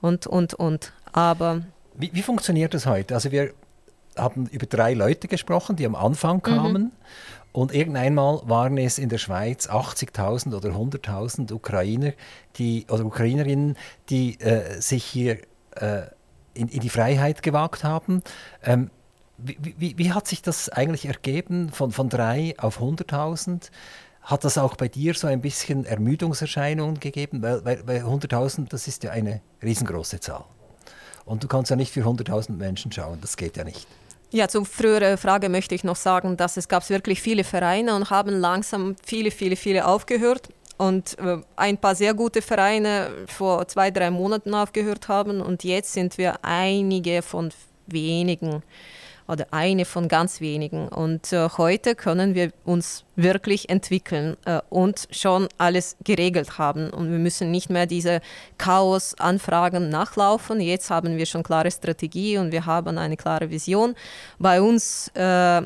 [0.00, 0.92] und, und, und.
[1.12, 1.62] Aber
[1.94, 3.14] wie, wie funktioniert das heute?
[3.14, 3.52] Also wir
[4.16, 6.82] haben über drei Leute gesprochen, die am Anfang kamen.
[6.82, 6.90] Mhm.
[7.52, 12.12] Und irgendeinmal waren es in der Schweiz 80.000 oder 100.000 Ukrainer
[12.56, 13.76] die, oder Ukrainerinnen,
[14.10, 15.38] die äh, sich hier
[15.76, 16.02] äh,
[16.54, 18.20] in, in, die Freiheit gewagt haben.
[18.64, 18.90] Ähm,
[19.38, 23.70] wie, wie, hat sich das eigentlich ergeben von, von drei auf 100.000?
[24.22, 27.42] Hat das auch bei dir so ein bisschen Ermüdungserscheinungen gegeben?
[27.42, 30.44] Weil, weil, weil 100.000, das ist ja eine riesengroße Zahl.
[31.24, 33.86] Und du kannst ja nicht für 100.000 Menschen schauen, das geht ja nicht.
[34.30, 38.10] Ja, zur früheren Frage möchte ich noch sagen, dass es gab wirklich viele Vereine und
[38.10, 40.48] haben langsam viele, viele, viele aufgehört.
[40.76, 45.40] Und äh, ein paar sehr gute Vereine vor zwei, drei Monaten aufgehört haben.
[45.40, 47.50] Und jetzt sind wir einige von
[47.86, 48.62] wenigen
[49.26, 50.88] oder eine von ganz wenigen.
[50.88, 56.90] Und äh, heute können wir uns wirklich entwickeln äh, und schon alles geregelt haben.
[56.90, 58.20] Und wir müssen nicht mehr diese
[58.58, 60.60] Chaos-Anfragen nachlaufen.
[60.60, 63.94] Jetzt haben wir schon klare Strategie und wir haben eine klare Vision.
[64.38, 65.62] Bei uns äh,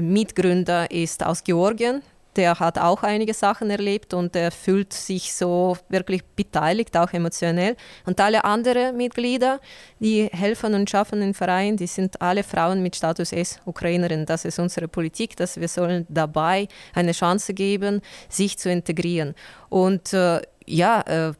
[0.00, 2.02] Mitgründer ist aus Georgien,
[2.36, 7.76] der hat auch einige Sachen erlebt und er fühlt sich so wirklich beteiligt, auch emotionell.
[8.06, 9.60] Und alle anderen Mitglieder,
[9.98, 14.26] die helfen und schaffen im Verein, die sind alle Frauen mit Status S, Ukrainerin.
[14.26, 19.34] Das ist unsere Politik, dass wir sollen dabei eine Chance geben, sich zu integrieren.
[19.68, 21.32] Und äh, ja, äh,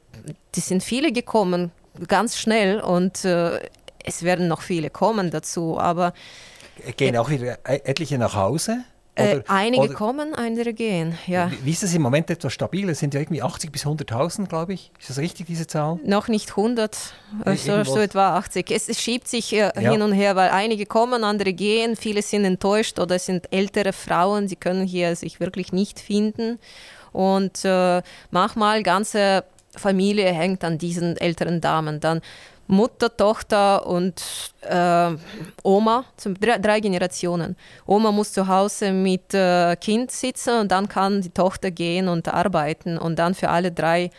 [0.55, 1.73] die sind viele gekommen,
[2.09, 3.61] ganz schnell und äh,
[4.05, 6.13] es werden noch viele kommen dazu, aber
[6.97, 8.85] Gehen auch wieder etliche nach Hause?
[9.15, 11.51] Äh, oder, einige oder, kommen, andere gehen, ja.
[11.51, 12.89] Wie, wie ist das im Moment etwas stabil?
[12.89, 14.91] Es sind ja irgendwie 80 bis 100.000, glaube ich.
[14.99, 16.01] Ist das richtig, diese Zahl?
[16.03, 16.97] Noch nicht 100,
[17.45, 18.71] also so etwa 80.
[18.71, 19.91] Es, es schiebt sich äh, ja.
[19.91, 21.95] hin und her, weil einige kommen, andere gehen.
[21.95, 26.59] Viele sind enttäuscht oder sind ältere Frauen, sie können hier sich wirklich nicht finden.
[27.13, 28.01] Und äh,
[28.31, 29.45] manchmal ganze
[29.77, 32.01] Familie hängt an diesen älteren Damen.
[32.01, 32.23] Dann
[32.69, 34.23] Mutter, Tochter und
[34.63, 35.11] äh,
[35.63, 36.05] Oma,
[36.41, 37.57] drei, Generationen.
[37.87, 42.29] Oma muss zu Hause mit äh, Kind sitzen und dann kann die Tochter gehen und
[42.29, 44.11] arbeiten und dann für alle drei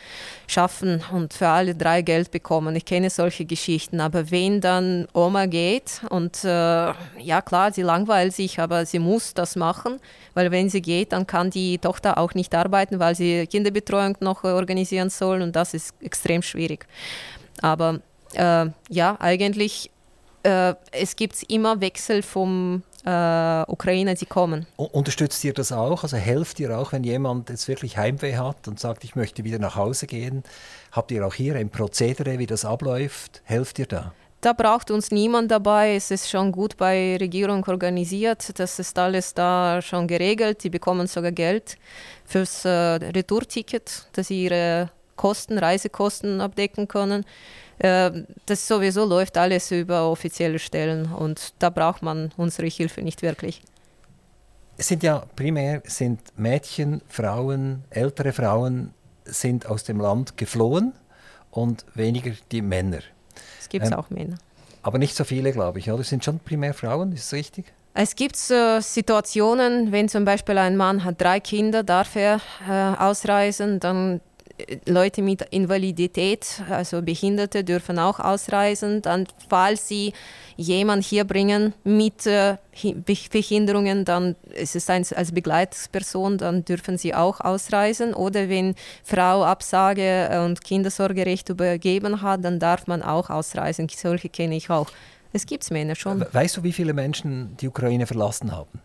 [0.48, 2.76] schaffen und für alle drei Geld bekommen.
[2.76, 8.34] Ich kenne solche Geschichten, aber wenn dann Oma geht und äh, ja klar, sie langweilt
[8.34, 10.00] sich, aber sie muss das machen,
[10.34, 14.44] weil wenn sie geht, dann kann die Tochter auch nicht arbeiten, weil sie Kinderbetreuung noch
[14.44, 16.86] organisieren soll und das ist extrem schwierig.
[17.62, 18.00] Aber
[18.36, 19.92] äh, ja, eigentlich
[20.44, 24.66] äh, es gibt immer Wechsel vom äh, Ukraine, die kommen.
[24.78, 26.04] Unterstützt ihr das auch?
[26.04, 29.60] Also helft ihr auch, wenn jemand jetzt wirklich Heimweh hat und sagt, ich möchte wieder
[29.60, 30.44] nach Hause gehen?
[30.92, 33.42] Habt ihr auch hier ein Prozedere, wie das abläuft?
[33.46, 34.14] Helft ihr da?
[34.42, 35.96] Da braucht uns niemand dabei.
[35.96, 38.60] Es ist schon gut bei Regierung organisiert.
[38.60, 40.66] Das ist alles da schon geregelt.
[40.66, 41.78] Die bekommen sogar Geld
[42.26, 47.24] fürs äh, Retourticket, dass sie ihre Kosten, Reisekosten abdecken können.
[47.80, 48.11] Äh,
[48.45, 53.61] das sowieso läuft alles über offizielle Stellen und da braucht man unsere Hilfe nicht wirklich.
[54.78, 58.93] Es sind ja primär sind Mädchen, Frauen, ältere Frauen
[59.26, 60.93] sind aus dem Land geflohen
[61.51, 62.99] und weniger die Männer.
[63.59, 64.38] Es gibt ähm, auch Männer.
[64.82, 66.01] Aber nicht so viele, glaube ich, oder?
[66.01, 67.65] Es sind schon primär Frauen, ist das richtig?
[67.93, 72.99] Es gibt äh, Situationen, wenn zum Beispiel ein Mann hat drei Kinder, darf er äh,
[72.99, 74.19] ausreisen, dann
[74.86, 79.01] Leute mit Invalidität, also Behinderte, dürfen auch ausreisen.
[79.01, 80.14] Dann, falls sie
[80.55, 82.57] jemanden hier bringen mit äh,
[83.32, 88.14] Behinderungen, dann ist es ein, als Begleitsperson, dann dürfen sie auch ausreisen.
[88.14, 93.88] Oder wenn Frau Absage und Kindersorgerecht übergeben hat, dann darf man auch ausreisen.
[93.89, 94.88] Solche kenne ich auch.
[95.34, 96.24] Es gibt Männer schon.
[96.32, 98.82] Weißt du, wie viele Menschen die Ukraine verlassen haben?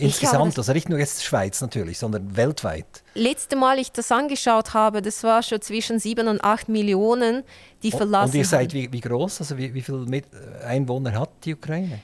[0.00, 2.86] Insgesamt, also nicht nur jetzt Schweiz natürlich, sondern weltweit.
[3.14, 7.42] Letzte Mal ich das angeschaut habe, das war schon zwischen 7 und 8 Millionen,
[7.82, 9.40] die verlassen Und ihr seid wie, wie groß?
[9.40, 10.22] Also wie, wie viele
[10.64, 12.00] Einwohner hat die Ukraine?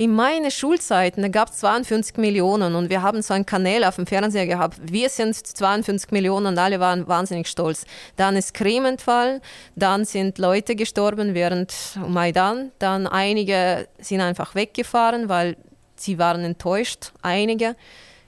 [0.00, 4.06] In meinen Schulzeiten gab es 52 Millionen und wir haben so einen Kanal auf dem
[4.06, 4.78] Fernseher gehabt.
[4.80, 7.84] Wir sind 52 Millionen und alle waren wahnsinnig stolz.
[8.14, 9.40] Dann ist Krim entfallen,
[9.74, 11.74] dann sind Leute gestorben während
[12.06, 15.56] Maidan, dann einige sind einfach weggefahren, weil
[16.00, 17.76] sie waren enttäuscht, einige.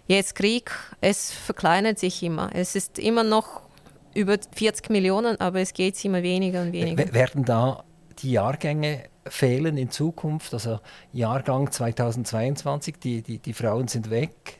[0.07, 2.51] Jetzt Krieg, es verkleinert sich immer.
[2.53, 3.63] Es ist immer noch
[4.15, 7.13] über 40 Millionen, aber es geht immer weniger und weniger.
[7.13, 7.85] Werden da
[8.19, 10.53] die Jahrgänge fehlen in Zukunft?
[10.53, 10.81] Also
[11.13, 14.59] Jahrgang 2022, die, die, die Frauen sind weg,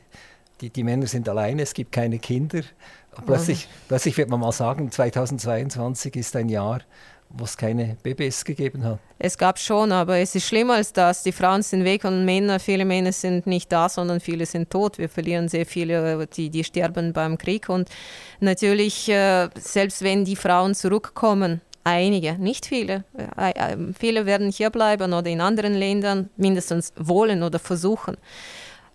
[0.61, 2.61] die, die Männer sind alleine, es gibt keine Kinder.
[3.25, 6.81] Plötzlich, plötzlich wird man mal sagen, 2022 ist ein Jahr,
[7.33, 8.99] wo es keine Babys gegeben hat.
[9.19, 11.23] Es gab schon, aber es ist schlimmer als das.
[11.23, 14.97] Die Frauen sind weg und Männer, viele Männer sind nicht da, sondern viele sind tot.
[14.97, 17.69] Wir verlieren sehr viele, die, die sterben beim Krieg.
[17.69, 17.89] Und
[18.39, 23.03] natürlich, äh, selbst wenn die Frauen zurückkommen, einige, nicht viele.
[23.37, 28.17] Äh, äh, viele werden hier bleiben oder in anderen Ländern mindestens wollen oder versuchen.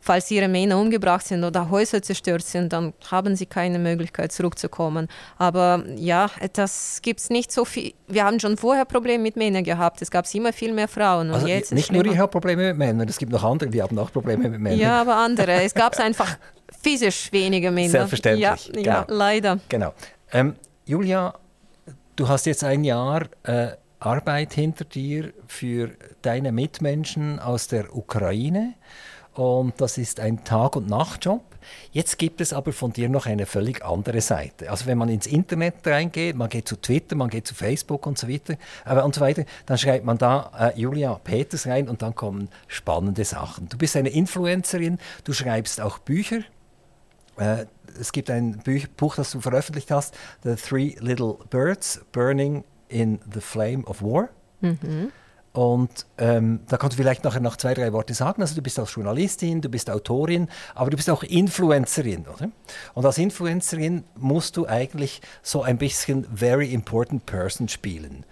[0.07, 5.09] Falls ihre Männer umgebracht sind oder Häuser zerstört sind, dann haben sie keine Möglichkeit zurückzukommen.
[5.36, 7.92] Aber ja, das gibt es nicht so viel.
[8.07, 10.00] Wir haben schon vorher Probleme mit Männern gehabt.
[10.02, 11.32] Es gab immer viel mehr Frauen.
[11.32, 14.12] also nicht nur ich habe Probleme mit Männern, es gibt noch andere, die haben auch
[14.12, 14.78] Probleme mit Männern.
[14.78, 15.64] Ja, aber andere.
[15.64, 16.38] es gab einfach
[16.84, 17.90] physisch weniger Männer.
[17.90, 18.44] Selbstverständlich.
[18.44, 18.82] Ja, genau.
[18.84, 19.59] ja leider.
[19.68, 19.92] Genau.
[20.30, 20.54] Ähm,
[20.84, 21.34] Julia,
[22.14, 25.90] du hast jetzt ein Jahr äh, Arbeit hinter dir für
[26.22, 28.74] deine Mitmenschen aus der Ukraine
[29.39, 31.43] und das ist ein Tag- und Nachtjob.
[31.93, 34.70] Jetzt gibt es aber von dir noch eine völlig andere Seite.
[34.70, 38.18] Also wenn man ins Internet reingeht, man geht zu Twitter, man geht zu Facebook und
[38.18, 42.03] so weiter, äh, und so weiter dann schreibt man da äh, Julia Peters rein und
[42.03, 43.68] dann kommen spannende Sachen.
[43.68, 46.41] Du bist eine Influencerin, du schreibst auch Bücher.
[47.37, 47.66] Äh,
[47.99, 48.62] es gibt ein
[48.97, 50.14] Buch, das du veröffentlicht hast,
[50.45, 54.28] The Three Little Birds Burning in the Flame of War.
[54.61, 55.12] Mhm.
[55.57, 58.42] Und ähm, da kannst du vielleicht nachher noch zwei, drei Worte sagen.
[58.42, 62.26] Also du bist auch Journalistin, du bist Autorin, aber du bist auch Influencerin.
[62.26, 62.50] Oder?
[62.92, 68.26] Und als Influencerin musst du eigentlich so ein bisschen Very Important Person spielen.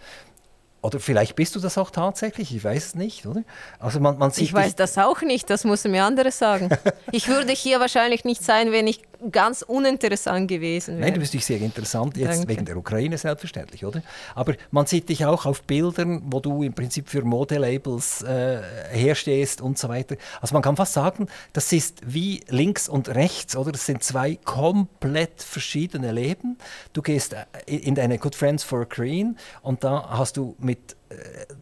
[0.82, 3.42] Oder vielleicht bist du das auch tatsächlich, ich weiß es nicht, oder?
[3.78, 6.68] Also man, man sieht ich weiß das auch nicht, das müssen mir andere sagen.
[7.10, 9.00] ich würde hier wahrscheinlich nicht sein, wenn ich
[9.30, 11.06] ganz uninteressant gewesen wäre.
[11.06, 12.48] Nein, du bist dich sehr interessant, jetzt Danke.
[12.48, 14.02] wegen der Ukraine selbstverständlich, oder?
[14.34, 18.60] Aber man sieht dich auch auf Bildern, wo du im Prinzip für Modelabels äh,
[18.90, 20.16] herstehst und so weiter.
[20.40, 23.72] Also man kann fast sagen, das ist wie links und rechts, oder?
[23.72, 26.58] Das sind zwei komplett verschiedene Leben.
[26.92, 30.96] Du gehst äh, in deine Good Friends for Green und da hast du mit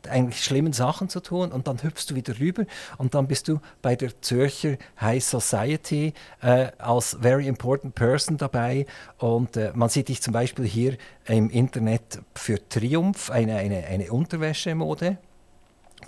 [0.08, 2.64] eigentlich schlimmen Sachen zu tun und dann hüpfst du wieder rüber
[2.98, 8.86] und dann bist du bei der Zürcher High Society äh, als Very Important Person dabei
[9.18, 14.12] und äh, man sieht dich zum Beispiel hier im Internet für Triumph, eine, eine, eine
[14.12, 15.18] Unterwäschemode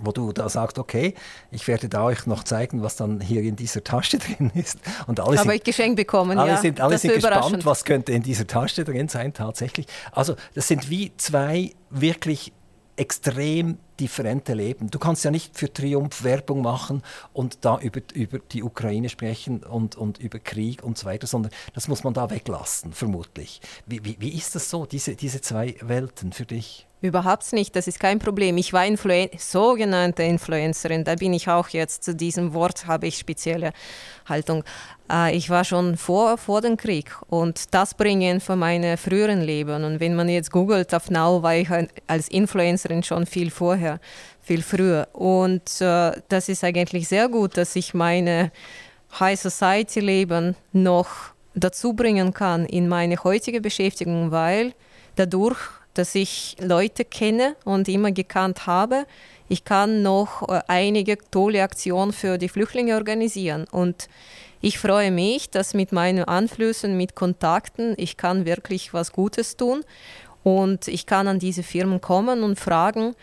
[0.01, 1.15] wo du da sagst, okay,
[1.53, 4.79] ich werde da euch noch zeigen, was dann hier in dieser Tasche drin ist.
[5.07, 6.57] Und alle Habe sind, ich geschenkt bekommen, alle ja.
[6.57, 9.87] Sind, alle sind gespannt, was könnte in dieser Tasche drin sein tatsächlich.
[10.11, 12.53] Also das sind wie zwei wirklich
[12.97, 14.91] extrem differente Leben.
[14.91, 19.63] Du kannst ja nicht für Triumph Werbung machen und da über, über die Ukraine sprechen
[19.63, 23.61] und, und über Krieg und so weiter, sondern das muss man da weglassen, vermutlich.
[23.87, 26.87] Wie, wie, wie ist das so, diese, diese zwei Welten für dich?
[27.05, 28.57] Überhaupt nicht, das ist kein Problem.
[28.57, 33.19] Ich war Influen sogenannte Influencerin, da bin ich auch jetzt, zu diesem Wort habe ich
[33.19, 33.75] spezielle
[34.27, 34.65] Haltung.
[35.13, 39.85] Äh, ich war schon vor, vor dem Krieg und das bringen von meinem früheren Leben.
[39.85, 41.69] Und wenn man jetzt googelt auf Now, war ich
[42.07, 44.01] als Influencerin schon viel vorher,
[44.41, 45.07] viel früher.
[45.13, 48.51] Und äh, das ist eigentlich sehr gut, dass ich meine
[49.21, 54.73] High Society Leben noch dazu bringen kann in meine heutige Beschäftigung, weil
[55.17, 55.59] dadurch
[55.95, 59.07] dass ich Leute kenne und immer gekannt habe.
[59.49, 64.09] Ich kann noch äh, einige tolle Aktionen für die Flüchtlinge organisieren und
[64.61, 69.85] ich freue mich, dass mit meinen Anflüssen, mit Kontakten, ich kann wirklich was Gutes tun
[70.43, 73.15] und ich kann an diese Firmen kommen und fragen,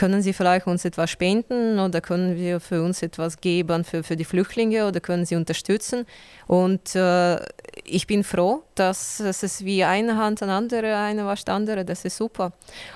[0.00, 4.16] können Sie vielleicht uns etwas spenden oder können wir für uns etwas geben für, für
[4.16, 6.06] die Flüchtlinge oder können Sie unterstützen?
[6.46, 7.38] Und äh,
[7.84, 11.84] ich bin froh, dass es ist wie eine Hand an andere, eine wascht andere.
[11.84, 12.52] Das ist super.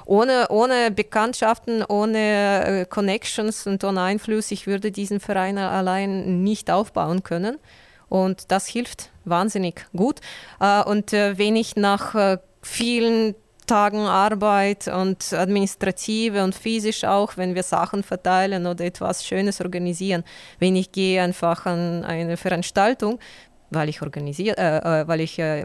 [0.07, 6.71] Ohne, ohne Bekanntschaften, ohne äh, Connections und ohne Einfluss, ich würde diesen Verein allein nicht
[6.71, 7.59] aufbauen können.
[8.09, 10.21] Und das hilft wahnsinnig gut.
[10.59, 13.35] Äh, und äh, wenn ich nach vielen
[13.67, 20.25] Tagen Arbeit und administrative und physisch auch, wenn wir Sachen verteilen oder etwas Schönes organisieren.
[20.59, 23.19] Wenn ich gehe einfach an eine Veranstaltung,
[23.71, 25.65] weil ich organisiert, äh, äh, weil ich äh,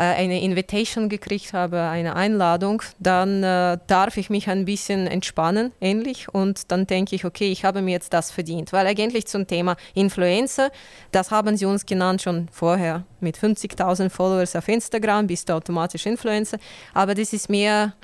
[0.00, 6.28] eine Invitation gekriegt habe, eine Einladung, dann äh, darf ich mich ein bisschen entspannen, ähnlich.
[6.32, 8.72] Und dann denke ich, okay, ich habe mir jetzt das verdient.
[8.72, 10.70] Weil eigentlich zum Thema Influencer,
[11.12, 13.04] das haben sie uns genannt schon vorher.
[13.20, 16.58] Mit 50.000 Followers auf Instagram bist du automatisch Influencer.
[16.92, 17.94] Aber das ist mehr.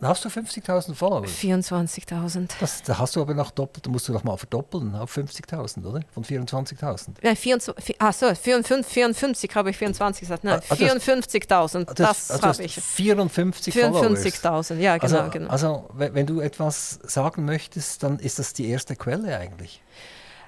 [0.00, 1.24] Hast du 50.000 Follower?
[1.24, 2.50] 24.000.
[2.58, 6.00] Das, da hast du aber noch doppelt, musst du noch mal verdoppeln auf 50.000, oder?
[6.12, 7.08] Von 24.000.
[7.22, 10.44] Ja, 24, achso, 54, 54 habe ich 24 gesagt.
[10.44, 12.74] Nein, ah, 54 54.000, das, das habe ich.
[12.74, 15.50] 54 54.000, ja, genau, also, genau.
[15.50, 19.82] Also, wenn du etwas sagen möchtest, dann ist das die erste Quelle eigentlich.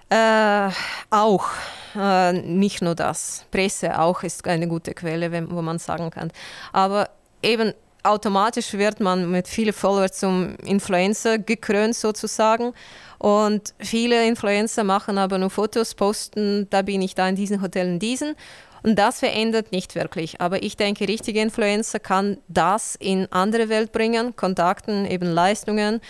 [0.09, 0.71] Äh,
[1.11, 1.47] auch,
[1.97, 3.45] äh, nicht nur das.
[3.51, 6.31] Presse auch ist eine gute Quelle, wenn, wo man sagen kann.
[6.73, 7.11] Aber
[7.43, 7.73] eben
[8.05, 12.73] automatisch wird man mit vielen Followern zum Influencer gekrönt sozusagen.
[13.19, 17.89] Und viele Influencer machen aber nur Fotos, posten, da bin ich da in diesem Hotel,
[17.89, 18.37] in diesen.
[18.87, 20.41] Und das verändert nicht wirklich.
[20.41, 26.01] Aber ich denke, richtige Influencer kann das in andere Welt bringen, Kontakten, eben Leistungen,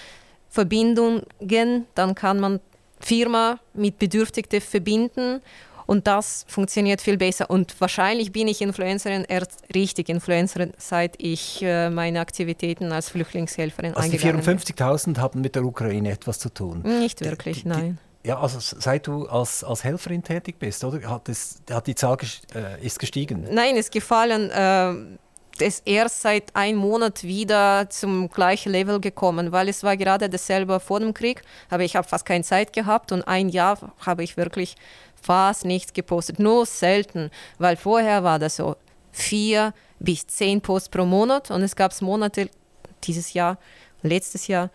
[0.51, 1.87] Verbindungen.
[1.95, 2.61] Dann kann man
[3.01, 5.41] Firma mit Bedürftigen verbinden
[5.87, 7.49] und das funktioniert viel besser.
[7.49, 13.95] Und wahrscheinlich bin ich Influencerin erst richtig Influencerin, seit ich äh, meine Aktivitäten als Flüchtlingshelferin
[13.95, 14.59] also eingegangen bin.
[14.59, 16.83] Die 54.000 haben mit der Ukraine etwas zu tun?
[16.83, 17.99] Nicht wirklich, die, die, nein.
[18.27, 21.09] Ja, also seit du als, als Helferin tätig bist, oder?
[21.09, 22.19] Hat, es, hat die Zahl
[22.57, 23.47] äh, ist gestiegen?
[23.53, 24.51] Nein, es gefallen.
[24.51, 30.29] Äh, ist erst seit einem Monat wieder zum gleichen Level gekommen, weil es war gerade
[30.29, 34.23] dasselbe vor dem Krieg, aber ich habe fast keine Zeit gehabt und ein Jahr habe
[34.23, 34.75] ich wirklich
[35.15, 38.77] fast nichts gepostet, nur selten, weil vorher war das so
[39.13, 42.51] vier bis zehn Posts pro Monat und es gab Monate
[43.05, 43.57] dieses Jahr,
[44.03, 44.71] letztes Jahr,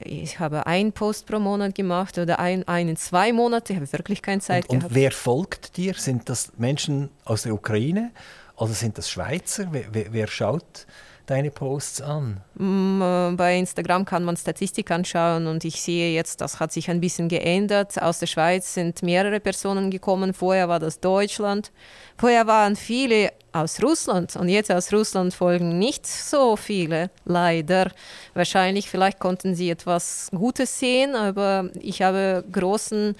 [0.00, 4.22] ich habe einen Post pro Monat gemacht oder ein, einen zwei Monate, ich habe wirklich
[4.22, 4.90] keine Zeit und, gehabt.
[4.90, 5.94] Und wer folgt dir?
[5.94, 8.10] Sind das Menschen aus der Ukraine
[8.56, 9.68] oder sind das Schweizer?
[9.70, 10.86] Wer, wer, wer schaut
[11.26, 12.40] deine Posts an?
[12.54, 16.90] Mm, äh, bei Instagram kann man Statistik anschauen und ich sehe jetzt, das hat sich
[16.90, 18.00] ein bisschen geändert.
[18.02, 20.34] Aus der Schweiz sind mehrere Personen gekommen.
[20.34, 21.72] Vorher war das Deutschland.
[22.18, 27.90] Vorher waren viele aus Russland und jetzt aus Russland folgen nicht so viele, leider.
[28.34, 33.14] Wahrscheinlich, vielleicht konnten sie etwas Gutes sehen, aber ich habe großen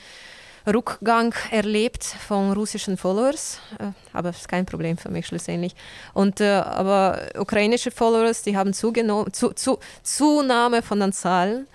[0.66, 5.74] Rückgang erlebt von russischen Followers, äh, aber das ist kein Problem für mich schlussendlich.
[6.12, 8.92] Und, äh, aber ukrainische Followers, die haben zu,
[9.32, 11.66] zu, Zunahme von den Zahlen,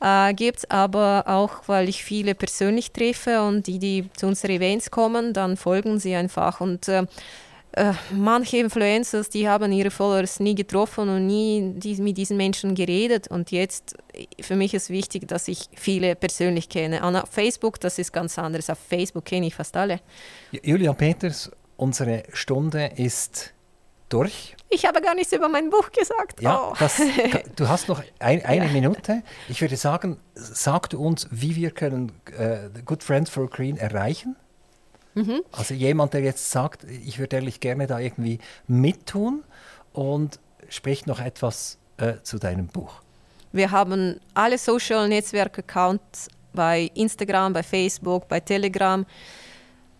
[0.00, 4.52] äh, gibt es aber auch, weil ich viele persönlich treffe und die, die zu unseren
[4.52, 7.06] Events kommen, dann folgen sie einfach und äh,
[7.76, 12.74] äh, manche Influencers, die haben ihre Followers nie getroffen und nie die, mit diesen Menschen
[12.74, 13.28] geredet.
[13.28, 13.96] Und jetzt,
[14.40, 17.04] für mich ist wichtig, dass ich viele persönlich kenne.
[17.04, 18.70] Und auf Facebook, das ist ganz anders.
[18.70, 20.00] Auf Facebook kenne ich fast alle.
[20.62, 23.52] Julia Peters, unsere Stunde ist
[24.08, 24.54] durch.
[24.70, 26.40] Ich habe gar nichts über mein Buch gesagt.
[26.40, 26.74] Ja, oh.
[26.78, 27.00] das,
[27.56, 28.72] du hast noch ein, eine ja.
[28.72, 29.22] Minute.
[29.48, 34.36] Ich würde sagen, sag du uns, wie wir können äh, Good Friends for Green erreichen.
[35.14, 35.42] Mhm.
[35.52, 39.44] Also jemand, der jetzt sagt, ich würde ehrlich gerne da irgendwie mittun
[39.92, 40.38] und
[40.68, 43.00] spricht noch etwas äh, zu deinem Buch.
[43.52, 49.06] Wir haben alle Social Netzwerke Accounts bei Instagram, bei Facebook, bei Telegram.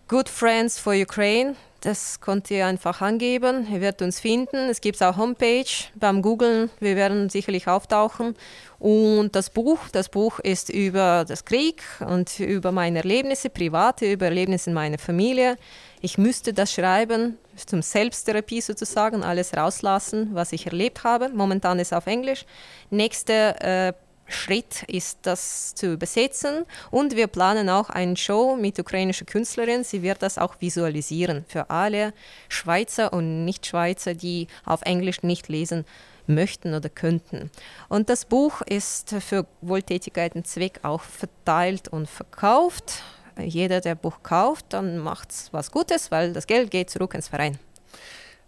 [0.07, 1.55] Good Friends for Ukraine.
[1.85, 3.67] Das könnt ihr einfach angeben.
[3.71, 4.55] Ihr werdet uns finden.
[4.71, 6.71] Es gibt auch Homepage beim Googlen.
[6.79, 8.33] Wir werden sicherlich auftauchen.
[8.79, 14.25] Und das Buch, das Buch ist über das Krieg und über meine Erlebnisse, private über
[14.25, 15.57] Erlebnisse in meiner Familie.
[16.01, 21.29] Ich müsste das schreiben, zum Selbsttherapie sozusagen, alles rauslassen, was ich erlebt habe.
[21.29, 22.45] Momentan ist es auf Englisch.
[22.89, 23.93] Nächste äh,
[24.27, 26.65] Schritt ist, das zu übersetzen.
[26.91, 29.83] Und wir planen auch eine Show mit ukrainischer Künstlerin.
[29.83, 32.13] Sie wird das auch visualisieren für alle
[32.49, 35.85] Schweizer und Nicht-Schweizer, die auf Englisch nicht lesen
[36.27, 37.51] möchten oder könnten.
[37.87, 43.03] Und das Buch ist für wohltätigkeiten Zweck auch verteilt und verkauft.
[43.39, 47.59] Jeder, der Buch kauft, dann macht was Gutes, weil das Geld geht zurück ins Verein.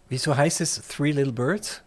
[0.08, 1.82] Wieso heißt es Three Little Birds?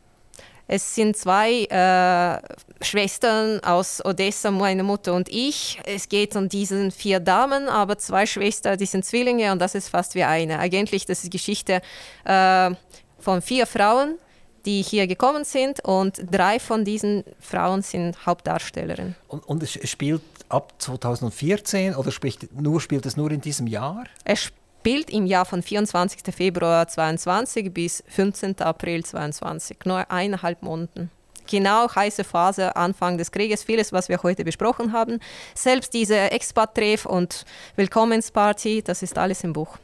[0.73, 2.39] Es sind zwei äh,
[2.81, 5.77] Schwestern aus Odessa, meine Mutter und ich.
[5.83, 9.89] Es geht um diese vier Damen, aber zwei Schwestern, die sind Zwillinge und das ist
[9.89, 10.59] fast wie eine.
[10.59, 11.81] Eigentlich, das ist Geschichte
[12.23, 12.71] äh,
[13.19, 14.17] von vier Frauen,
[14.65, 19.17] die hier gekommen sind und drei von diesen Frauen sind Hauptdarstellerinnen.
[19.27, 24.05] Und, und es spielt ab 2014 oder spricht, nur, spielt es nur in diesem Jahr?
[24.23, 26.33] Es spielt im Jahr von 24.
[26.33, 28.61] Februar 2022 bis 15.
[28.61, 31.11] April 2022, nur eineinhalb Monaten.
[31.47, 35.19] Genau heiße Phase, Anfang des Krieges, vieles, was wir heute besprochen haben.
[35.53, 39.77] Selbst diese Expat-Treff und Willkommensparty, das ist alles im Buch.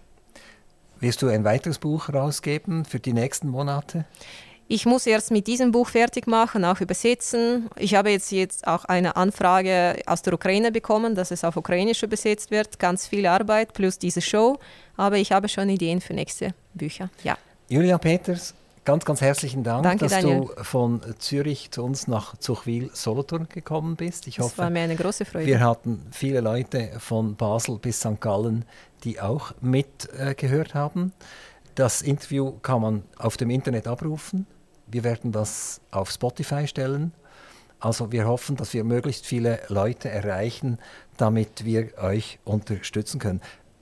[1.00, 4.06] Wirst du ein weiteres Buch rausgeben für die nächsten Monate?
[4.70, 7.70] Ich muss erst mit diesem Buch fertig machen, auch übersetzen.
[7.78, 12.04] Ich habe jetzt, jetzt auch eine Anfrage aus der Ukraine bekommen, dass es auf Ukrainisch
[12.04, 12.78] übersetzt wird.
[12.78, 14.60] Ganz viel Arbeit plus diese Show.
[14.98, 17.10] Aber ich habe schon Ideen für nächste Bücher.
[17.24, 17.38] Ja.
[17.70, 18.54] Julia Peters,
[18.84, 20.50] ganz, ganz herzlichen Dank, Danke, dass Daniel.
[20.54, 24.28] du von Zürich zu uns nach Zuchwil-Solothurn gekommen bist.
[24.28, 25.46] Ich das hoffe, war mir eine große Freude.
[25.46, 28.20] Wir hatten viele Leute von Basel bis St.
[28.20, 28.66] Gallen,
[29.06, 31.14] die auch mitgehört äh, haben.
[31.76, 34.46] Das Interview kann man auf dem Internet abrufen
[34.88, 37.14] wir werden das auf Spotify stellen.
[37.80, 40.80] Also wir hoffen, dass wir möglichst viele Leute erreichen,
[41.18, 43.42] damit wir euch unterstützen können.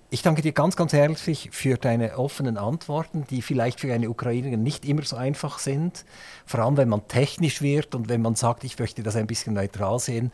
[0.09, 4.63] Ich danke dir ganz, ganz herzlich für deine offenen Antworten, die vielleicht für eine Ukrainerin
[4.63, 6.05] nicht immer so einfach sind.
[6.45, 9.55] Vor allem, wenn man technisch wird und wenn man sagt, ich möchte das ein bisschen
[9.55, 10.31] neutral sehen,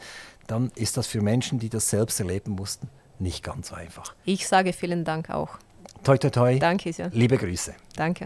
[0.48, 4.14] dann ist das für Menschen, die das selbst erleben mussten, nicht ganz so einfach.
[4.26, 5.58] Ich sage vielen Dank auch.
[6.04, 6.60] Toi, toi, toi.
[6.60, 7.10] Danke sehr.
[7.14, 7.74] Liebe Grüße.
[7.96, 8.26] Danke.